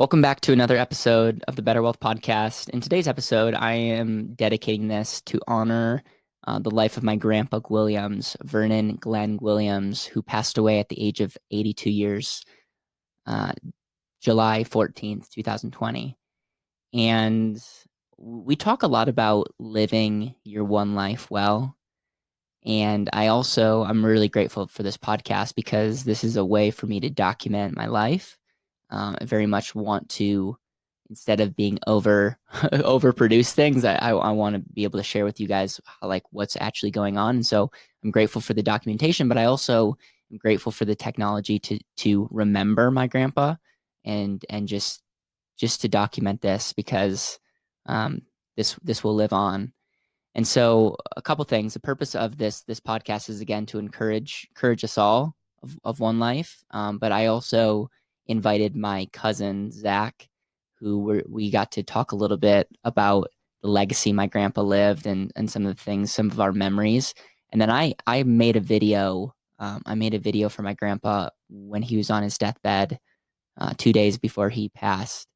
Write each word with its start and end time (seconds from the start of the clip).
Welcome 0.00 0.22
back 0.22 0.40
to 0.40 0.52
another 0.54 0.78
episode 0.78 1.44
of 1.46 1.56
the 1.56 1.62
Better 1.62 1.82
Wealth 1.82 2.00
Podcast. 2.00 2.70
In 2.70 2.80
today's 2.80 3.06
episode, 3.06 3.52
I 3.52 3.72
am 3.72 4.32
dedicating 4.32 4.88
this 4.88 5.20
to 5.26 5.38
honor 5.46 6.02
uh, 6.46 6.58
the 6.58 6.70
life 6.70 6.96
of 6.96 7.02
my 7.02 7.16
grandpa 7.16 7.58
Guilliams, 7.58 8.34
Vernon 8.42 8.96
Glenn 8.96 9.38
Guilliams, 9.38 10.06
who 10.06 10.22
passed 10.22 10.56
away 10.56 10.78
at 10.78 10.88
the 10.88 10.98
age 10.98 11.20
of 11.20 11.36
82 11.50 11.90
years, 11.90 12.42
uh, 13.26 13.52
July 14.22 14.64
14th, 14.64 15.28
2020. 15.28 16.16
And 16.94 17.62
we 18.16 18.56
talk 18.56 18.82
a 18.82 18.88
lot 18.88 19.10
about 19.10 19.48
living 19.58 20.34
your 20.44 20.64
one 20.64 20.94
life 20.94 21.30
well. 21.30 21.76
And 22.64 23.10
I 23.12 23.26
also, 23.26 23.82
I'm 23.82 24.02
really 24.02 24.30
grateful 24.30 24.66
for 24.66 24.82
this 24.82 24.96
podcast 24.96 25.54
because 25.56 26.04
this 26.04 26.24
is 26.24 26.38
a 26.38 26.44
way 26.44 26.70
for 26.70 26.86
me 26.86 27.00
to 27.00 27.10
document 27.10 27.76
my 27.76 27.84
life. 27.84 28.38
Um, 28.90 29.16
I 29.20 29.24
very 29.24 29.46
much 29.46 29.74
want 29.74 30.08
to, 30.10 30.56
instead 31.08 31.40
of 31.40 31.56
being 31.56 31.78
over 31.86 32.38
overproduce 32.52 33.52
things, 33.52 33.84
I, 33.84 33.94
I, 33.96 34.10
I 34.10 34.30
want 34.32 34.56
to 34.56 34.72
be 34.72 34.84
able 34.84 34.98
to 34.98 35.04
share 35.04 35.24
with 35.24 35.40
you 35.40 35.46
guys 35.46 35.80
how, 35.84 36.08
like 36.08 36.24
what's 36.30 36.56
actually 36.60 36.90
going 36.90 37.18
on. 37.18 37.36
And 37.36 37.46
so 37.46 37.70
I'm 38.02 38.10
grateful 38.10 38.40
for 38.40 38.54
the 38.54 38.62
documentation, 38.62 39.28
but 39.28 39.38
I 39.38 39.44
also 39.44 39.96
am 40.32 40.38
grateful 40.38 40.72
for 40.72 40.84
the 40.84 40.94
technology 40.94 41.58
to 41.60 41.78
to 41.98 42.28
remember 42.30 42.90
my 42.90 43.06
grandpa 43.06 43.56
and 44.04 44.44
and 44.48 44.66
just 44.66 45.02
just 45.56 45.82
to 45.82 45.88
document 45.88 46.40
this 46.40 46.72
because 46.72 47.38
um, 47.86 48.22
this 48.56 48.76
this 48.82 49.04
will 49.04 49.14
live 49.14 49.32
on. 49.32 49.72
And 50.34 50.46
so, 50.46 50.96
a 51.16 51.22
couple 51.22 51.44
things. 51.44 51.74
The 51.74 51.80
purpose 51.80 52.14
of 52.14 52.38
this 52.38 52.62
this 52.62 52.80
podcast 52.80 53.28
is 53.28 53.40
again 53.40 53.66
to 53.66 53.78
encourage 53.78 54.46
encourage 54.50 54.84
us 54.84 54.96
all 54.96 55.36
of, 55.62 55.78
of 55.84 56.00
one 56.00 56.18
life. 56.18 56.64
Um, 56.70 56.98
but 56.98 57.12
I 57.12 57.26
also 57.26 57.90
invited 58.30 58.76
my 58.76 59.08
cousin 59.12 59.70
Zach, 59.72 60.28
who 60.78 61.00
were, 61.00 61.22
we 61.28 61.50
got 61.50 61.72
to 61.72 61.82
talk 61.82 62.12
a 62.12 62.16
little 62.16 62.36
bit 62.36 62.68
about 62.84 63.28
the 63.62 63.68
legacy 63.68 64.12
my 64.12 64.26
grandpa 64.26 64.62
lived 64.62 65.06
and 65.06 65.32
and 65.36 65.50
some 65.50 65.66
of 65.66 65.76
the 65.76 65.82
things, 65.82 66.12
some 66.12 66.30
of 66.30 66.40
our 66.40 66.52
memories. 66.52 67.14
And 67.52 67.60
then 67.60 67.70
I 67.70 67.94
I 68.06 68.22
made 68.22 68.56
a 68.56 68.60
video. 68.60 69.34
Um, 69.58 69.82
I 69.84 69.94
made 69.94 70.14
a 70.14 70.18
video 70.18 70.48
for 70.48 70.62
my 70.62 70.72
grandpa 70.74 71.28
when 71.50 71.82
he 71.82 71.98
was 71.98 72.10
on 72.10 72.22
his 72.22 72.38
deathbed, 72.38 72.98
uh, 73.58 73.74
two 73.76 73.92
days 73.92 74.16
before 74.18 74.48
he 74.48 74.70
passed, 74.70 75.28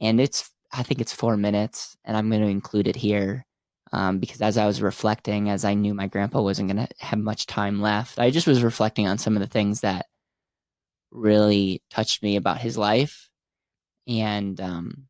and 0.00 0.20
it's 0.20 0.50
I 0.72 0.82
think 0.82 1.00
it's 1.00 1.14
four 1.14 1.36
minutes, 1.36 1.96
and 2.04 2.16
I'm 2.16 2.28
going 2.30 2.42
to 2.42 2.48
include 2.48 2.88
it 2.88 2.96
here 2.96 3.46
um, 3.92 4.18
because 4.18 4.40
as 4.40 4.56
I 4.56 4.66
was 4.66 4.82
reflecting, 4.82 5.50
as 5.50 5.64
I 5.64 5.74
knew 5.74 5.94
my 5.94 6.06
grandpa 6.06 6.40
wasn't 6.40 6.72
going 6.72 6.86
to 6.86 6.94
have 7.04 7.18
much 7.18 7.46
time 7.46 7.80
left, 7.80 8.18
I 8.18 8.30
just 8.30 8.46
was 8.46 8.62
reflecting 8.62 9.06
on 9.06 9.18
some 9.18 9.36
of 9.36 9.40
the 9.40 9.46
things 9.46 9.80
that 9.82 10.06
really 11.12 11.82
touched 11.90 12.22
me 12.22 12.36
about 12.36 12.58
his 12.58 12.76
life, 12.76 13.30
and 14.08 14.60
um, 14.60 15.06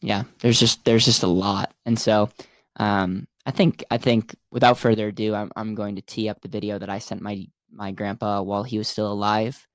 yeah, 0.00 0.24
there's 0.40 0.58
just 0.58 0.84
there's 0.84 1.04
just 1.04 1.22
a 1.22 1.28
lot, 1.28 1.72
and 1.86 1.98
so 1.98 2.30
um, 2.76 3.26
I 3.46 3.50
think 3.50 3.84
I 3.90 3.98
think 3.98 4.34
without 4.50 4.78
further 4.78 5.08
ado, 5.08 5.34
I'm 5.34 5.52
I'm 5.56 5.74
going 5.74 5.96
to 5.96 6.02
tee 6.02 6.28
up 6.28 6.40
the 6.40 6.48
video 6.48 6.78
that 6.78 6.90
I 6.90 6.98
sent 6.98 7.20
my 7.20 7.46
my 7.70 7.92
grandpa 7.92 8.42
while 8.42 8.64
he 8.64 8.78
was 8.78 8.88
still 8.88 9.10
alive, 9.12 9.66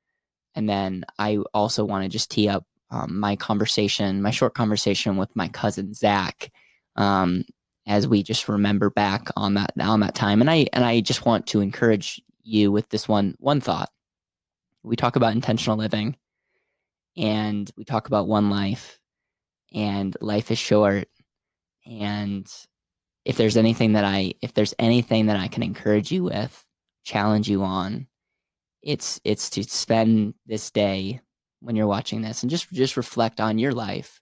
and 0.55 0.67
then 0.67 1.05
I 1.19 1.37
also 1.53 1.85
want 1.85 2.03
to 2.03 2.09
just 2.09 2.31
tee 2.31 2.49
up 2.49 2.65
um, 2.89 3.19
my 3.19 3.35
conversation, 3.35 4.21
my 4.21 4.31
short 4.31 4.53
conversation 4.53 5.17
with 5.17 5.35
my 5.35 5.47
cousin 5.49 5.93
Zach, 5.93 6.51
um, 6.95 7.43
as 7.85 8.07
we 8.07 8.23
just 8.23 8.47
remember 8.49 8.89
back 8.89 9.29
on 9.35 9.55
that 9.55 9.73
on 9.79 9.99
that 10.01 10.15
time. 10.15 10.41
And 10.41 10.49
I 10.49 10.67
and 10.73 10.83
I 10.83 11.01
just 11.01 11.25
want 11.25 11.47
to 11.47 11.61
encourage 11.61 12.21
you 12.43 12.71
with 12.71 12.89
this 12.89 13.07
one 13.07 13.35
one 13.39 13.61
thought. 13.61 13.89
We 14.87 14.95
talk 14.95 15.15
about 15.15 15.33
intentional 15.33 15.77
living, 15.77 16.15
and 17.15 17.69
we 17.77 17.83
talk 17.83 18.07
about 18.07 18.27
one 18.27 18.49
life, 18.49 18.99
and 19.73 20.15
life 20.21 20.51
is 20.51 20.57
short. 20.57 21.07
And 21.85 22.47
if 23.25 23.37
there's 23.37 23.57
anything 23.57 23.93
that 23.93 24.05
I 24.05 24.33
if 24.41 24.53
there's 24.53 24.73
anything 24.79 25.25
that 25.27 25.37
I 25.37 25.47
can 25.49 25.63
encourage 25.63 26.11
you 26.11 26.23
with, 26.23 26.65
challenge 27.03 27.49
you 27.49 27.63
on, 27.63 28.07
it's 28.81 29.19
it's 29.23 29.49
to 29.51 29.63
spend 29.63 30.33
this 30.45 30.71
day 30.71 31.19
when 31.59 31.75
you're 31.75 31.87
watching 31.87 32.21
this 32.21 32.41
and 32.41 32.49
just 32.49 32.71
just 32.71 32.97
reflect 32.97 33.39
on 33.39 33.57
your 33.59 33.73
life 33.73 34.21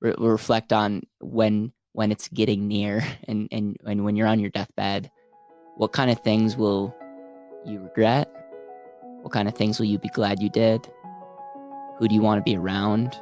Re- 0.00 0.14
reflect 0.18 0.72
on 0.72 1.02
when 1.20 1.72
when 1.92 2.12
it's 2.12 2.28
getting 2.28 2.68
near 2.68 3.06
and, 3.28 3.48
and 3.52 3.76
and 3.84 4.04
when 4.04 4.16
you're 4.16 4.26
on 4.26 4.40
your 4.40 4.50
deathbed 4.50 5.10
what 5.76 5.92
kind 5.92 6.10
of 6.10 6.20
things 6.20 6.56
will 6.56 6.94
you 7.66 7.80
regret 7.80 8.32
what 9.26 9.32
kind 9.32 9.48
of 9.48 9.56
things 9.56 9.80
will 9.80 9.86
you 9.86 9.98
be 9.98 10.08
glad 10.10 10.40
you 10.40 10.48
did? 10.48 10.86
Who 11.98 12.06
do 12.06 12.14
you 12.14 12.22
want 12.22 12.38
to 12.38 12.48
be 12.48 12.56
around? 12.56 13.20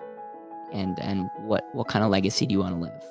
And 0.71 0.99
and 1.01 1.31
what 1.39 1.65
what 1.73 1.89
kind 1.89 2.05
of 2.05 2.11
legacy 2.11 2.45
do 2.45 2.53
you 2.53 2.59
want 2.59 2.75
to 2.75 2.79
live? 2.79 3.03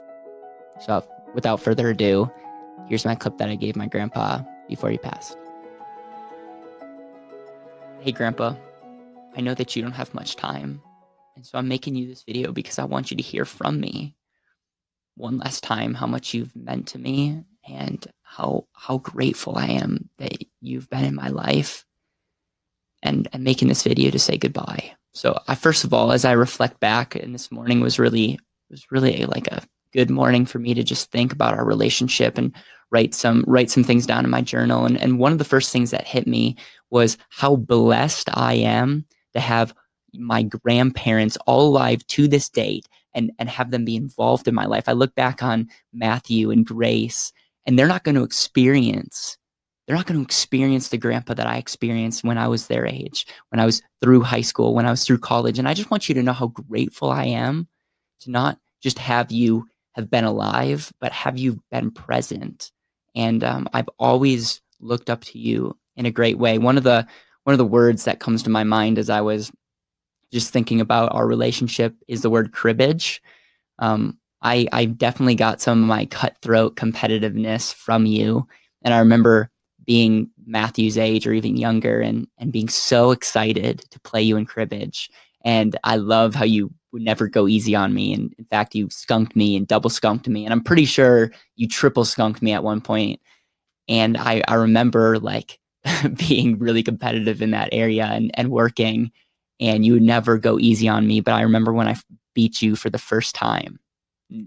So 0.79 1.03
without 1.33 1.59
further 1.59 1.89
ado 1.89 2.31
here's 2.87 3.03
my 3.03 3.15
clip 3.15 3.39
that 3.39 3.49
i 3.49 3.55
gave 3.55 3.75
my 3.75 3.87
grandpa 3.87 4.43
before 4.69 4.91
he 4.91 4.99
passed. 4.99 5.35
Hey 8.01 8.11
grandpa. 8.11 8.53
I 9.35 9.41
know 9.41 9.55
that 9.55 9.75
you 9.75 9.81
don't 9.81 9.93
have 9.93 10.13
much 10.13 10.35
time. 10.35 10.79
And 11.35 11.43
so 11.43 11.57
I'm 11.57 11.67
making 11.67 11.95
you 11.95 12.05
this 12.07 12.21
video 12.21 12.51
because 12.51 12.77
I 12.77 12.83
want 12.83 13.09
you 13.09 13.17
to 13.17 13.23
hear 13.23 13.43
from 13.43 13.79
me. 13.79 14.15
One 15.15 15.39
last 15.39 15.63
time 15.63 15.95
how 15.95 16.05
much 16.05 16.35
you've 16.35 16.55
meant 16.55 16.89
to 16.89 16.99
me 16.99 17.43
and 17.67 18.05
how 18.21 18.67
how 18.73 18.99
grateful 18.99 19.57
I 19.57 19.65
am 19.81 20.11
that 20.19 20.45
you've 20.61 20.91
been 20.91 21.05
in 21.05 21.15
my 21.15 21.29
life 21.29 21.87
and 23.03 23.27
and 23.33 23.43
making 23.43 23.67
this 23.67 23.83
video 23.83 24.09
to 24.09 24.19
say 24.19 24.37
goodbye. 24.37 24.91
So 25.13 25.39
I 25.47 25.55
first 25.55 25.83
of 25.83 25.93
all 25.93 26.11
as 26.11 26.25
I 26.25 26.31
reflect 26.31 26.79
back 26.79 27.15
and 27.15 27.33
this 27.33 27.51
morning 27.51 27.81
was 27.81 27.99
really 27.99 28.39
was 28.71 28.85
really 28.89 29.25
like 29.25 29.47
a 29.47 29.61
good 29.93 30.09
morning 30.09 30.45
for 30.45 30.57
me 30.57 30.73
to 30.73 30.83
just 30.83 31.11
think 31.11 31.31
about 31.31 31.53
our 31.53 31.65
relationship 31.65 32.37
and 32.37 32.55
write 32.91 33.13
some 33.13 33.43
write 33.45 33.69
some 33.69 33.83
things 33.83 34.07
down 34.07 34.23
in 34.23 34.31
my 34.31 34.41
journal 34.41 34.85
and 34.85 34.99
and 34.99 35.19
one 35.19 35.31
of 35.31 35.37
the 35.37 35.43
first 35.43 35.71
things 35.71 35.91
that 35.91 36.07
hit 36.07 36.25
me 36.25 36.55
was 36.89 37.17
how 37.29 37.55
blessed 37.55 38.29
I 38.33 38.55
am 38.55 39.05
to 39.33 39.39
have 39.39 39.73
my 40.15 40.43
grandparents 40.43 41.37
all 41.45 41.67
alive 41.67 42.05
to 42.07 42.27
this 42.27 42.49
date 42.49 42.87
and 43.13 43.31
and 43.37 43.49
have 43.49 43.71
them 43.71 43.85
be 43.85 43.95
involved 43.95 44.47
in 44.47 44.55
my 44.55 44.65
life. 44.65 44.87
I 44.87 44.93
look 44.93 45.13
back 45.15 45.43
on 45.43 45.69
Matthew 45.91 46.49
and 46.49 46.65
Grace 46.65 47.31
and 47.65 47.77
they're 47.77 47.87
not 47.87 48.03
going 48.03 48.15
to 48.15 48.23
experience 48.23 49.37
they're 49.85 49.95
not 49.95 50.05
going 50.05 50.19
to 50.19 50.25
experience 50.25 50.89
the 50.89 50.97
grandpa 50.97 51.33
that 51.33 51.47
I 51.47 51.57
experienced 51.57 52.23
when 52.23 52.37
I 52.37 52.47
was 52.47 52.67
their 52.67 52.85
age, 52.85 53.25
when 53.49 53.59
I 53.59 53.65
was 53.65 53.81
through 54.01 54.21
high 54.21 54.41
school, 54.41 54.73
when 54.73 54.85
I 54.85 54.91
was 54.91 55.05
through 55.05 55.19
college. 55.19 55.59
And 55.59 55.67
I 55.67 55.73
just 55.73 55.91
want 55.91 56.07
you 56.07 56.15
to 56.15 56.23
know 56.23 56.33
how 56.33 56.47
grateful 56.47 57.11
I 57.11 57.25
am 57.25 57.67
to 58.21 58.31
not 58.31 58.59
just 58.81 58.99
have 58.99 59.31
you 59.31 59.67
have 59.95 60.09
been 60.09 60.23
alive, 60.23 60.91
but 60.99 61.11
have 61.11 61.37
you 61.37 61.61
been 61.71 61.91
present. 61.91 62.71
And 63.15 63.43
um, 63.43 63.67
I've 63.73 63.89
always 63.99 64.61
looked 64.79 65.09
up 65.09 65.23
to 65.25 65.39
you 65.39 65.77
in 65.95 66.05
a 66.05 66.11
great 66.11 66.37
way. 66.37 66.57
One 66.57 66.77
of 66.77 66.83
the 66.83 67.05
one 67.43 67.53
of 67.53 67.57
the 67.57 67.65
words 67.65 68.05
that 68.05 68.19
comes 68.19 68.43
to 68.43 68.49
my 68.49 68.63
mind 68.63 68.97
as 68.97 69.09
I 69.09 69.21
was 69.21 69.51
just 70.31 70.51
thinking 70.51 70.81
about 70.81 71.13
our 71.13 71.27
relationship 71.27 71.93
is 72.07 72.21
the 72.21 72.29
word 72.29 72.53
cribbage. 72.53 73.21
Um, 73.79 74.17
I, 74.41 74.67
I 74.71 74.85
definitely 74.85 75.35
got 75.35 75.61
some 75.61 75.81
of 75.81 75.87
my 75.87 76.05
cutthroat 76.05 76.75
competitiveness 76.75 77.73
from 77.73 78.05
you. 78.05 78.47
And 78.81 78.93
I 78.93 78.99
remember 78.99 79.49
being 79.85 80.29
Matthew's 80.45 80.97
age 80.97 81.27
or 81.27 81.33
even 81.33 81.57
younger 81.57 82.01
and, 82.01 82.27
and 82.37 82.51
being 82.51 82.69
so 82.69 83.11
excited 83.11 83.79
to 83.91 83.99
play 84.01 84.21
you 84.21 84.37
in 84.37 84.45
cribbage. 84.45 85.09
And 85.45 85.77
I 85.83 85.97
love 85.97 86.35
how 86.35 86.45
you 86.45 86.71
would 86.91 87.01
never 87.01 87.27
go 87.27 87.47
easy 87.47 87.75
on 87.75 87.93
me. 87.93 88.13
And 88.13 88.33
in 88.37 88.45
fact, 88.45 88.75
you 88.75 88.87
skunked 88.89 89.35
me 89.35 89.55
and 89.55 89.67
double 89.67 89.89
skunked 89.89 90.27
me. 90.27 90.45
And 90.45 90.53
I'm 90.53 90.63
pretty 90.63 90.85
sure 90.85 91.31
you 91.55 91.67
triple 91.67 92.05
skunked 92.05 92.41
me 92.41 92.53
at 92.53 92.63
one 92.63 92.81
point. 92.81 93.19
And 93.89 94.17
I, 94.17 94.41
I 94.47 94.55
remember 94.55 95.19
like 95.19 95.59
being 96.27 96.59
really 96.59 96.83
competitive 96.83 97.41
in 97.41 97.51
that 97.51 97.69
area 97.71 98.05
and, 98.05 98.31
and 98.35 98.49
working 98.49 99.11
and 99.59 99.85
you 99.85 99.93
would 99.93 100.03
never 100.03 100.37
go 100.37 100.59
easy 100.59 100.87
on 100.87 101.07
me 101.07 101.21
but 101.21 101.33
i 101.33 101.41
remember 101.41 101.73
when 101.73 101.87
i 101.87 101.95
beat 102.33 102.61
you 102.61 102.75
for 102.75 102.89
the 102.89 102.97
first 102.97 103.35
time 103.35 103.79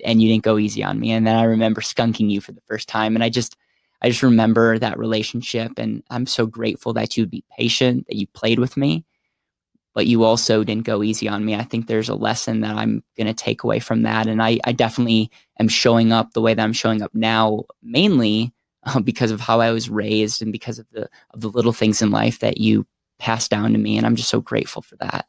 and 0.05 0.21
you 0.21 0.29
didn't 0.29 0.45
go 0.45 0.59
easy 0.59 0.83
on 0.83 0.99
me 0.99 1.11
and 1.13 1.27
then 1.27 1.37
i 1.37 1.45
remember 1.45 1.81
skunking 1.81 2.31
you 2.31 2.41
for 2.41 2.53
the 2.53 2.63
first 2.67 2.89
time 2.89 3.15
and 3.15 3.23
i 3.23 3.29
just 3.29 3.57
i 4.03 4.09
just 4.09 4.23
remember 4.23 4.79
that 4.79 4.99
relationship 4.99 5.73
and 5.79 6.03
i'm 6.11 6.27
so 6.27 6.47
grateful 6.47 6.93
that 6.93 7.17
you'd 7.17 7.31
be 7.31 7.45
patient 7.57 8.07
that 8.09 8.17
you 8.17 8.27
played 8.29 8.59
with 8.59 8.77
me 8.77 9.05
but 9.95 10.07
you 10.07 10.25
also 10.25 10.63
didn't 10.63 10.85
go 10.85 11.03
easy 11.03 11.29
on 11.29 11.45
me 11.45 11.55
i 11.55 11.63
think 11.63 11.87
there's 11.87 12.09
a 12.09 12.15
lesson 12.15 12.61
that 12.61 12.77
i'm 12.77 13.03
going 13.17 13.27
to 13.27 13.35
take 13.35 13.63
away 13.63 13.79
from 13.79 14.03
that 14.03 14.27
and 14.27 14.43
I, 14.43 14.59
I 14.65 14.73
definitely 14.73 15.31
am 15.59 15.69
showing 15.69 16.13
up 16.13 16.33
the 16.33 16.41
way 16.41 16.55
that 16.55 16.63
i'm 16.63 16.73
showing 16.73 17.03
up 17.03 17.15
now 17.15 17.65
mainly 17.83 18.53
uh, 18.87 19.01
because 19.05 19.31
of 19.31 19.41
how 19.41 19.61
I 19.61 19.73
was 19.73 19.91
raised 19.91 20.41
and 20.41 20.53
because 20.53 20.79
of 20.79 20.87
the 20.93 21.09
of 21.35 21.41
the 21.41 21.49
little 21.49 21.73
things 21.73 22.01
in 22.01 22.11
life 22.11 22.39
that 22.39 22.59
you 22.59 22.87
passed 23.19 23.51
down 23.51 23.73
to 23.73 23.79
me 23.79 23.97
and 23.97 24.07
I'm 24.07 24.17
just 24.17 24.29
so 24.29 24.41
grateful 24.41 24.83
for 24.83 24.97
that. 24.97 25.27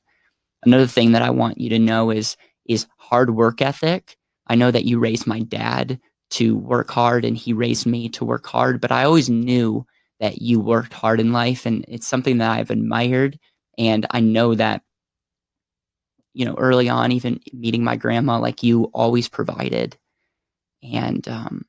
Another 0.64 0.88
thing 0.88 1.12
that 1.14 1.22
I 1.22 1.30
want 1.30 1.58
you 1.58 1.70
to 1.70 1.80
know 1.80 2.10
is 2.12 2.38
is 2.66 2.88
hard 2.98 3.32
work 3.32 3.62
ethic. 3.62 4.18
I 4.48 4.56
know 4.56 4.72
that 4.72 4.86
you 4.86 5.00
raised 5.00 5.28
my 5.28 5.40
dad 5.40 6.00
to 6.32 6.58
work 6.58 6.90
hard 6.90 7.26
and 7.26 7.38
he 7.38 7.54
raised 7.54 7.86
me 7.86 8.10
to 8.10 8.26
work 8.26 8.46
hard, 8.46 8.82
but 8.82 8.92
I 8.92 9.04
always 9.04 9.30
knew 9.30 9.86
that 10.20 10.42
you 10.42 10.60
worked 10.60 10.94
hard 10.94 11.20
in 11.20 11.32
life 11.32 11.66
and 11.66 11.86
it's 11.88 12.08
something 12.08 12.40
that 12.40 12.52
I've 12.52 12.72
admired 12.72 13.40
and 13.78 14.06
I 14.12 14.20
know 14.20 14.56
that 14.56 14.82
you 16.38 16.46
know, 16.46 16.54
early 16.60 16.88
on, 16.88 17.12
even 17.12 17.40
meeting 17.52 17.84
my 17.84 17.96
grandma, 17.96 18.38
like 18.38 18.62
you 18.62 18.92
always 18.94 19.28
provided. 19.28 19.98
And 20.84 21.28
um, 21.28 21.66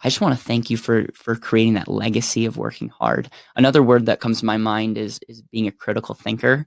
I 0.00 0.08
just 0.08 0.20
want 0.20 0.38
to 0.38 0.44
thank 0.44 0.70
you 0.70 0.76
for 0.76 1.06
for 1.12 1.34
creating 1.34 1.74
that 1.74 1.88
legacy 1.88 2.46
of 2.46 2.56
working 2.56 2.88
hard. 2.88 3.28
Another 3.56 3.82
word 3.82 4.06
that 4.06 4.20
comes 4.20 4.38
to 4.38 4.46
my 4.46 4.58
mind 4.58 4.96
is 4.96 5.18
is 5.28 5.42
being 5.42 5.66
a 5.66 5.72
critical 5.72 6.14
thinker. 6.14 6.66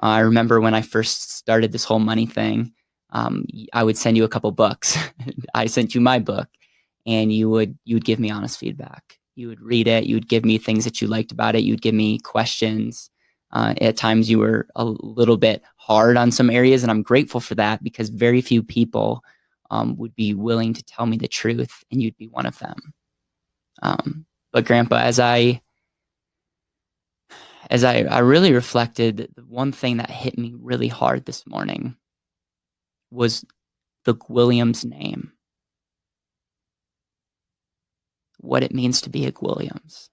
Uh, 0.00 0.06
I 0.06 0.20
remember 0.20 0.60
when 0.60 0.74
I 0.74 0.82
first 0.82 1.32
started 1.32 1.72
this 1.72 1.82
whole 1.82 1.98
money 1.98 2.26
thing, 2.26 2.72
um, 3.10 3.46
I 3.72 3.82
would 3.82 3.98
send 3.98 4.16
you 4.16 4.22
a 4.22 4.28
couple 4.28 4.52
books. 4.52 4.96
I 5.54 5.66
sent 5.66 5.96
you 5.96 6.00
my 6.00 6.20
book, 6.20 6.48
and 7.06 7.32
you 7.32 7.50
would 7.50 7.78
you 7.84 7.96
would 7.96 8.04
give 8.04 8.18
me 8.18 8.30
honest 8.30 8.58
feedback. 8.58 9.18
You 9.34 9.48
would 9.48 9.60
read 9.60 9.88
it. 9.88 10.04
You 10.04 10.16
would 10.16 10.28
give 10.28 10.44
me 10.44 10.58
things 10.58 10.84
that 10.84 11.00
you 11.00 11.08
liked 11.08 11.32
about 11.32 11.54
it. 11.54 11.62
You 11.62 11.72
would 11.72 11.82
give 11.82 11.94
me 11.94 12.18
questions. 12.18 13.10
Uh, 13.52 13.74
at 13.80 13.96
times, 13.96 14.30
you 14.30 14.38
were 14.38 14.66
a 14.76 14.84
little 14.84 15.36
bit 15.36 15.62
hard 15.76 16.16
on 16.16 16.30
some 16.30 16.48
areas, 16.48 16.82
and 16.82 16.90
I'm 16.90 17.02
grateful 17.02 17.40
for 17.40 17.54
that 17.56 17.82
because 17.82 18.08
very 18.08 18.40
few 18.40 18.62
people 18.62 19.22
um, 19.70 19.96
would 19.98 20.14
be 20.14 20.32
willing 20.32 20.72
to 20.74 20.82
tell 20.84 21.04
me 21.06 21.18
the 21.18 21.28
truth, 21.28 21.84
and 21.90 22.02
you'd 22.02 22.16
be 22.16 22.28
one 22.28 22.46
of 22.46 22.58
them. 22.58 22.94
Um, 23.82 24.26
but, 24.52 24.64
Grandpa, 24.64 24.96
as 24.96 25.18
I 25.18 25.60
as 27.70 27.84
I, 27.84 28.00
I 28.02 28.18
really 28.18 28.52
reflected, 28.52 29.30
the 29.34 29.42
one 29.42 29.72
thing 29.72 29.96
that 29.96 30.10
hit 30.10 30.38
me 30.38 30.54
really 30.58 30.88
hard 30.88 31.24
this 31.24 31.46
morning 31.46 31.96
was 33.10 33.44
the 34.04 34.14
Guilliams 34.14 34.84
name. 34.84 35.32
What 38.42 38.62
it 38.62 38.74
means 38.74 39.00
to 39.00 39.10
be 39.10 39.26
a 39.26 39.32
Guilliams. 39.32 40.08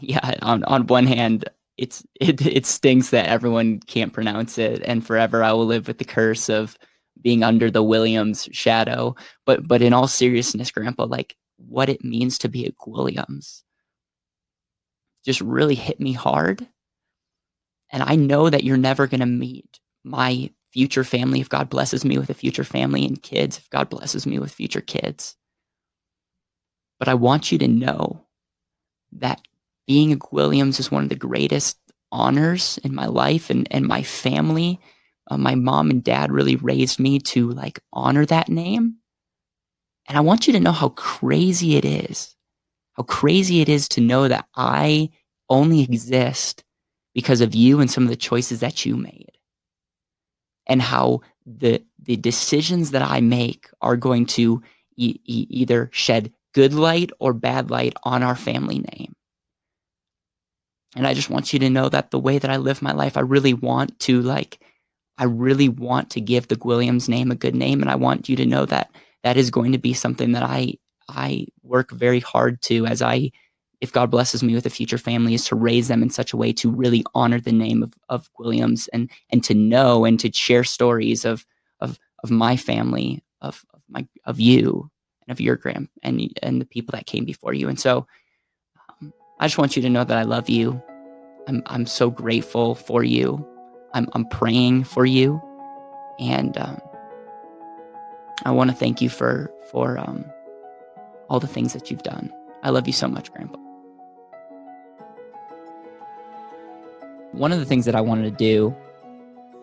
Yeah, 0.00 0.34
on, 0.42 0.62
on 0.64 0.86
one 0.88 1.06
hand, 1.06 1.48
it's 1.78 2.04
it, 2.20 2.44
it 2.44 2.66
stings 2.66 3.10
that 3.10 3.28
everyone 3.28 3.80
can't 3.80 4.12
pronounce 4.12 4.58
it, 4.58 4.82
and 4.84 5.06
forever 5.06 5.42
I 5.42 5.52
will 5.52 5.66
live 5.66 5.86
with 5.86 5.98
the 5.98 6.04
curse 6.04 6.48
of 6.50 6.76
being 7.22 7.42
under 7.42 7.70
the 7.70 7.82
Guilliams 7.82 8.52
shadow. 8.52 9.14
But 9.46 9.66
but 9.66 9.80
in 9.80 9.92
all 9.92 10.08
seriousness, 10.08 10.70
Grandpa, 10.70 11.04
like 11.04 11.36
what 11.56 11.88
it 11.88 12.04
means 12.04 12.38
to 12.38 12.48
be 12.48 12.66
a 12.66 12.72
Guilliams 12.72 13.62
just 15.26 15.40
really 15.40 15.74
hit 15.74 16.00
me 16.00 16.12
hard. 16.12 16.66
And 17.90 18.02
I 18.02 18.14
know 18.14 18.48
that 18.48 18.64
you're 18.64 18.76
never 18.76 19.06
going 19.06 19.20
to 19.20 19.26
meet 19.26 19.80
my 20.04 20.50
future 20.72 21.04
family 21.04 21.40
if 21.40 21.48
God 21.48 21.68
blesses 21.68 22.04
me 22.04 22.16
with 22.16 22.30
a 22.30 22.34
future 22.34 22.64
family 22.64 23.04
and 23.04 23.20
kids, 23.20 23.58
if 23.58 23.68
God 23.70 23.90
blesses 23.90 24.24
me 24.24 24.38
with 24.38 24.52
future 24.52 24.80
kids. 24.80 25.36
But 26.98 27.08
I 27.08 27.14
want 27.14 27.52
you 27.52 27.58
to 27.58 27.68
know 27.68 28.26
that 29.12 29.40
being 29.86 30.12
a 30.12 30.16
Guilliams 30.16 30.80
is 30.80 30.90
one 30.90 31.02
of 31.04 31.08
the 31.08 31.14
greatest 31.14 31.78
honors 32.10 32.78
in 32.82 32.94
my 32.94 33.06
life 33.06 33.50
and, 33.50 33.68
and 33.70 33.86
my 33.86 34.02
family. 34.02 34.80
Uh, 35.30 35.36
my 35.36 35.54
mom 35.54 35.90
and 35.90 36.02
dad 36.02 36.30
really 36.32 36.56
raised 36.56 36.98
me 36.98 37.18
to 37.18 37.50
like 37.50 37.80
honor 37.92 38.24
that 38.26 38.48
name. 38.48 38.96
And 40.08 40.16
I 40.16 40.20
want 40.20 40.46
you 40.46 40.52
to 40.52 40.60
know 40.60 40.72
how 40.72 40.90
crazy 40.90 41.76
it 41.76 41.84
is 41.84 42.36
how 42.96 43.02
crazy 43.02 43.60
it 43.60 43.68
is 43.68 43.88
to 43.90 44.00
know 44.00 44.26
that 44.26 44.46
I 44.54 45.10
only 45.48 45.82
exist 45.82 46.64
because 47.14 47.40
of 47.40 47.54
you 47.54 47.80
and 47.80 47.90
some 47.90 48.04
of 48.04 48.08
the 48.08 48.16
choices 48.16 48.60
that 48.60 48.84
you 48.86 48.96
made. 48.96 49.32
And 50.66 50.82
how 50.82 51.20
the 51.44 51.84
the 52.02 52.16
decisions 52.16 52.90
that 52.90 53.02
I 53.02 53.20
make 53.20 53.68
are 53.80 53.96
going 53.96 54.26
to 54.26 54.62
e- 54.96 55.20
e- 55.24 55.46
either 55.50 55.90
shed 55.92 56.32
good 56.56 56.72
light 56.72 57.10
or 57.20 57.34
bad 57.34 57.70
light 57.70 57.92
on 58.02 58.22
our 58.22 58.34
family 58.34 58.78
name. 58.78 59.14
And 60.96 61.06
I 61.06 61.12
just 61.12 61.28
want 61.28 61.52
you 61.52 61.58
to 61.58 61.68
know 61.68 61.90
that 61.90 62.10
the 62.10 62.18
way 62.18 62.38
that 62.38 62.50
I 62.50 62.56
live 62.56 62.80
my 62.80 62.92
life, 62.92 63.18
I 63.18 63.20
really 63.20 63.52
want 63.52 64.00
to 64.00 64.22
like, 64.22 64.58
I 65.18 65.24
really 65.24 65.68
want 65.68 66.08
to 66.12 66.20
give 66.22 66.48
the 66.48 66.56
Guilliams 66.56 67.10
name 67.10 67.30
a 67.30 67.34
good 67.34 67.54
name. 67.54 67.82
And 67.82 67.90
I 67.90 67.96
want 67.96 68.30
you 68.30 68.36
to 68.36 68.46
know 68.46 68.64
that 68.64 68.90
that 69.22 69.36
is 69.36 69.50
going 69.50 69.72
to 69.72 69.78
be 69.78 69.92
something 69.92 70.32
that 70.32 70.42
I 70.42 70.74
I 71.10 71.46
work 71.62 71.90
very 71.90 72.20
hard 72.20 72.62
to 72.62 72.86
as 72.86 73.02
I 73.02 73.32
if 73.82 73.92
God 73.92 74.10
blesses 74.10 74.42
me 74.42 74.54
with 74.54 74.64
a 74.64 74.70
future 74.70 74.96
family 74.96 75.34
is 75.34 75.44
to 75.46 75.56
raise 75.56 75.88
them 75.88 76.02
in 76.02 76.08
such 76.08 76.32
a 76.32 76.38
way 76.38 76.54
to 76.54 76.70
really 76.70 77.04
honor 77.14 77.38
the 77.38 77.52
name 77.52 77.82
of, 77.82 77.92
of 78.08 78.30
Guilliams 78.32 78.88
and 78.94 79.10
and 79.28 79.44
to 79.44 79.52
know 79.52 80.06
and 80.06 80.18
to 80.20 80.32
share 80.32 80.64
stories 80.64 81.26
of 81.26 81.44
of 81.80 81.98
of 82.24 82.30
my 82.30 82.56
family 82.56 83.22
of, 83.42 83.62
of 83.74 83.82
my 83.90 84.08
of 84.24 84.40
you 84.40 84.90
of 85.28 85.40
your 85.40 85.56
grand 85.56 85.88
and 86.02 86.20
and 86.42 86.60
the 86.60 86.66
people 86.66 86.92
that 86.92 87.06
came 87.06 87.24
before 87.24 87.52
you 87.52 87.68
and 87.68 87.80
so 87.80 88.06
um, 89.00 89.12
I 89.40 89.46
just 89.46 89.58
want 89.58 89.76
you 89.76 89.82
to 89.82 89.90
know 89.90 90.04
that 90.04 90.16
I 90.16 90.22
love 90.22 90.48
you 90.48 90.80
I'm 91.48 91.62
I'm 91.66 91.86
so 91.86 92.10
grateful 92.10 92.74
for 92.74 93.02
you 93.04 93.46
I'm 93.94 94.08
I'm 94.12 94.26
praying 94.28 94.84
for 94.84 95.06
you 95.06 95.40
and 96.18 96.56
um, 96.58 96.80
I 98.44 98.50
want 98.50 98.70
to 98.70 98.76
thank 98.76 99.00
you 99.00 99.08
for 99.08 99.52
for 99.70 99.98
um, 99.98 100.24
all 101.28 101.40
the 101.40 101.46
things 101.46 101.72
that 101.72 101.90
you've 101.90 102.02
done. 102.02 102.32
I 102.62 102.70
love 102.70 102.86
you 102.86 102.92
so 102.92 103.08
much, 103.08 103.32
Grandpa. 103.32 103.58
One 107.32 107.52
of 107.52 107.58
the 107.58 107.64
things 107.64 107.84
that 107.84 107.94
I 107.94 108.00
wanted 108.00 108.24
to 108.24 108.30
do 108.30 108.74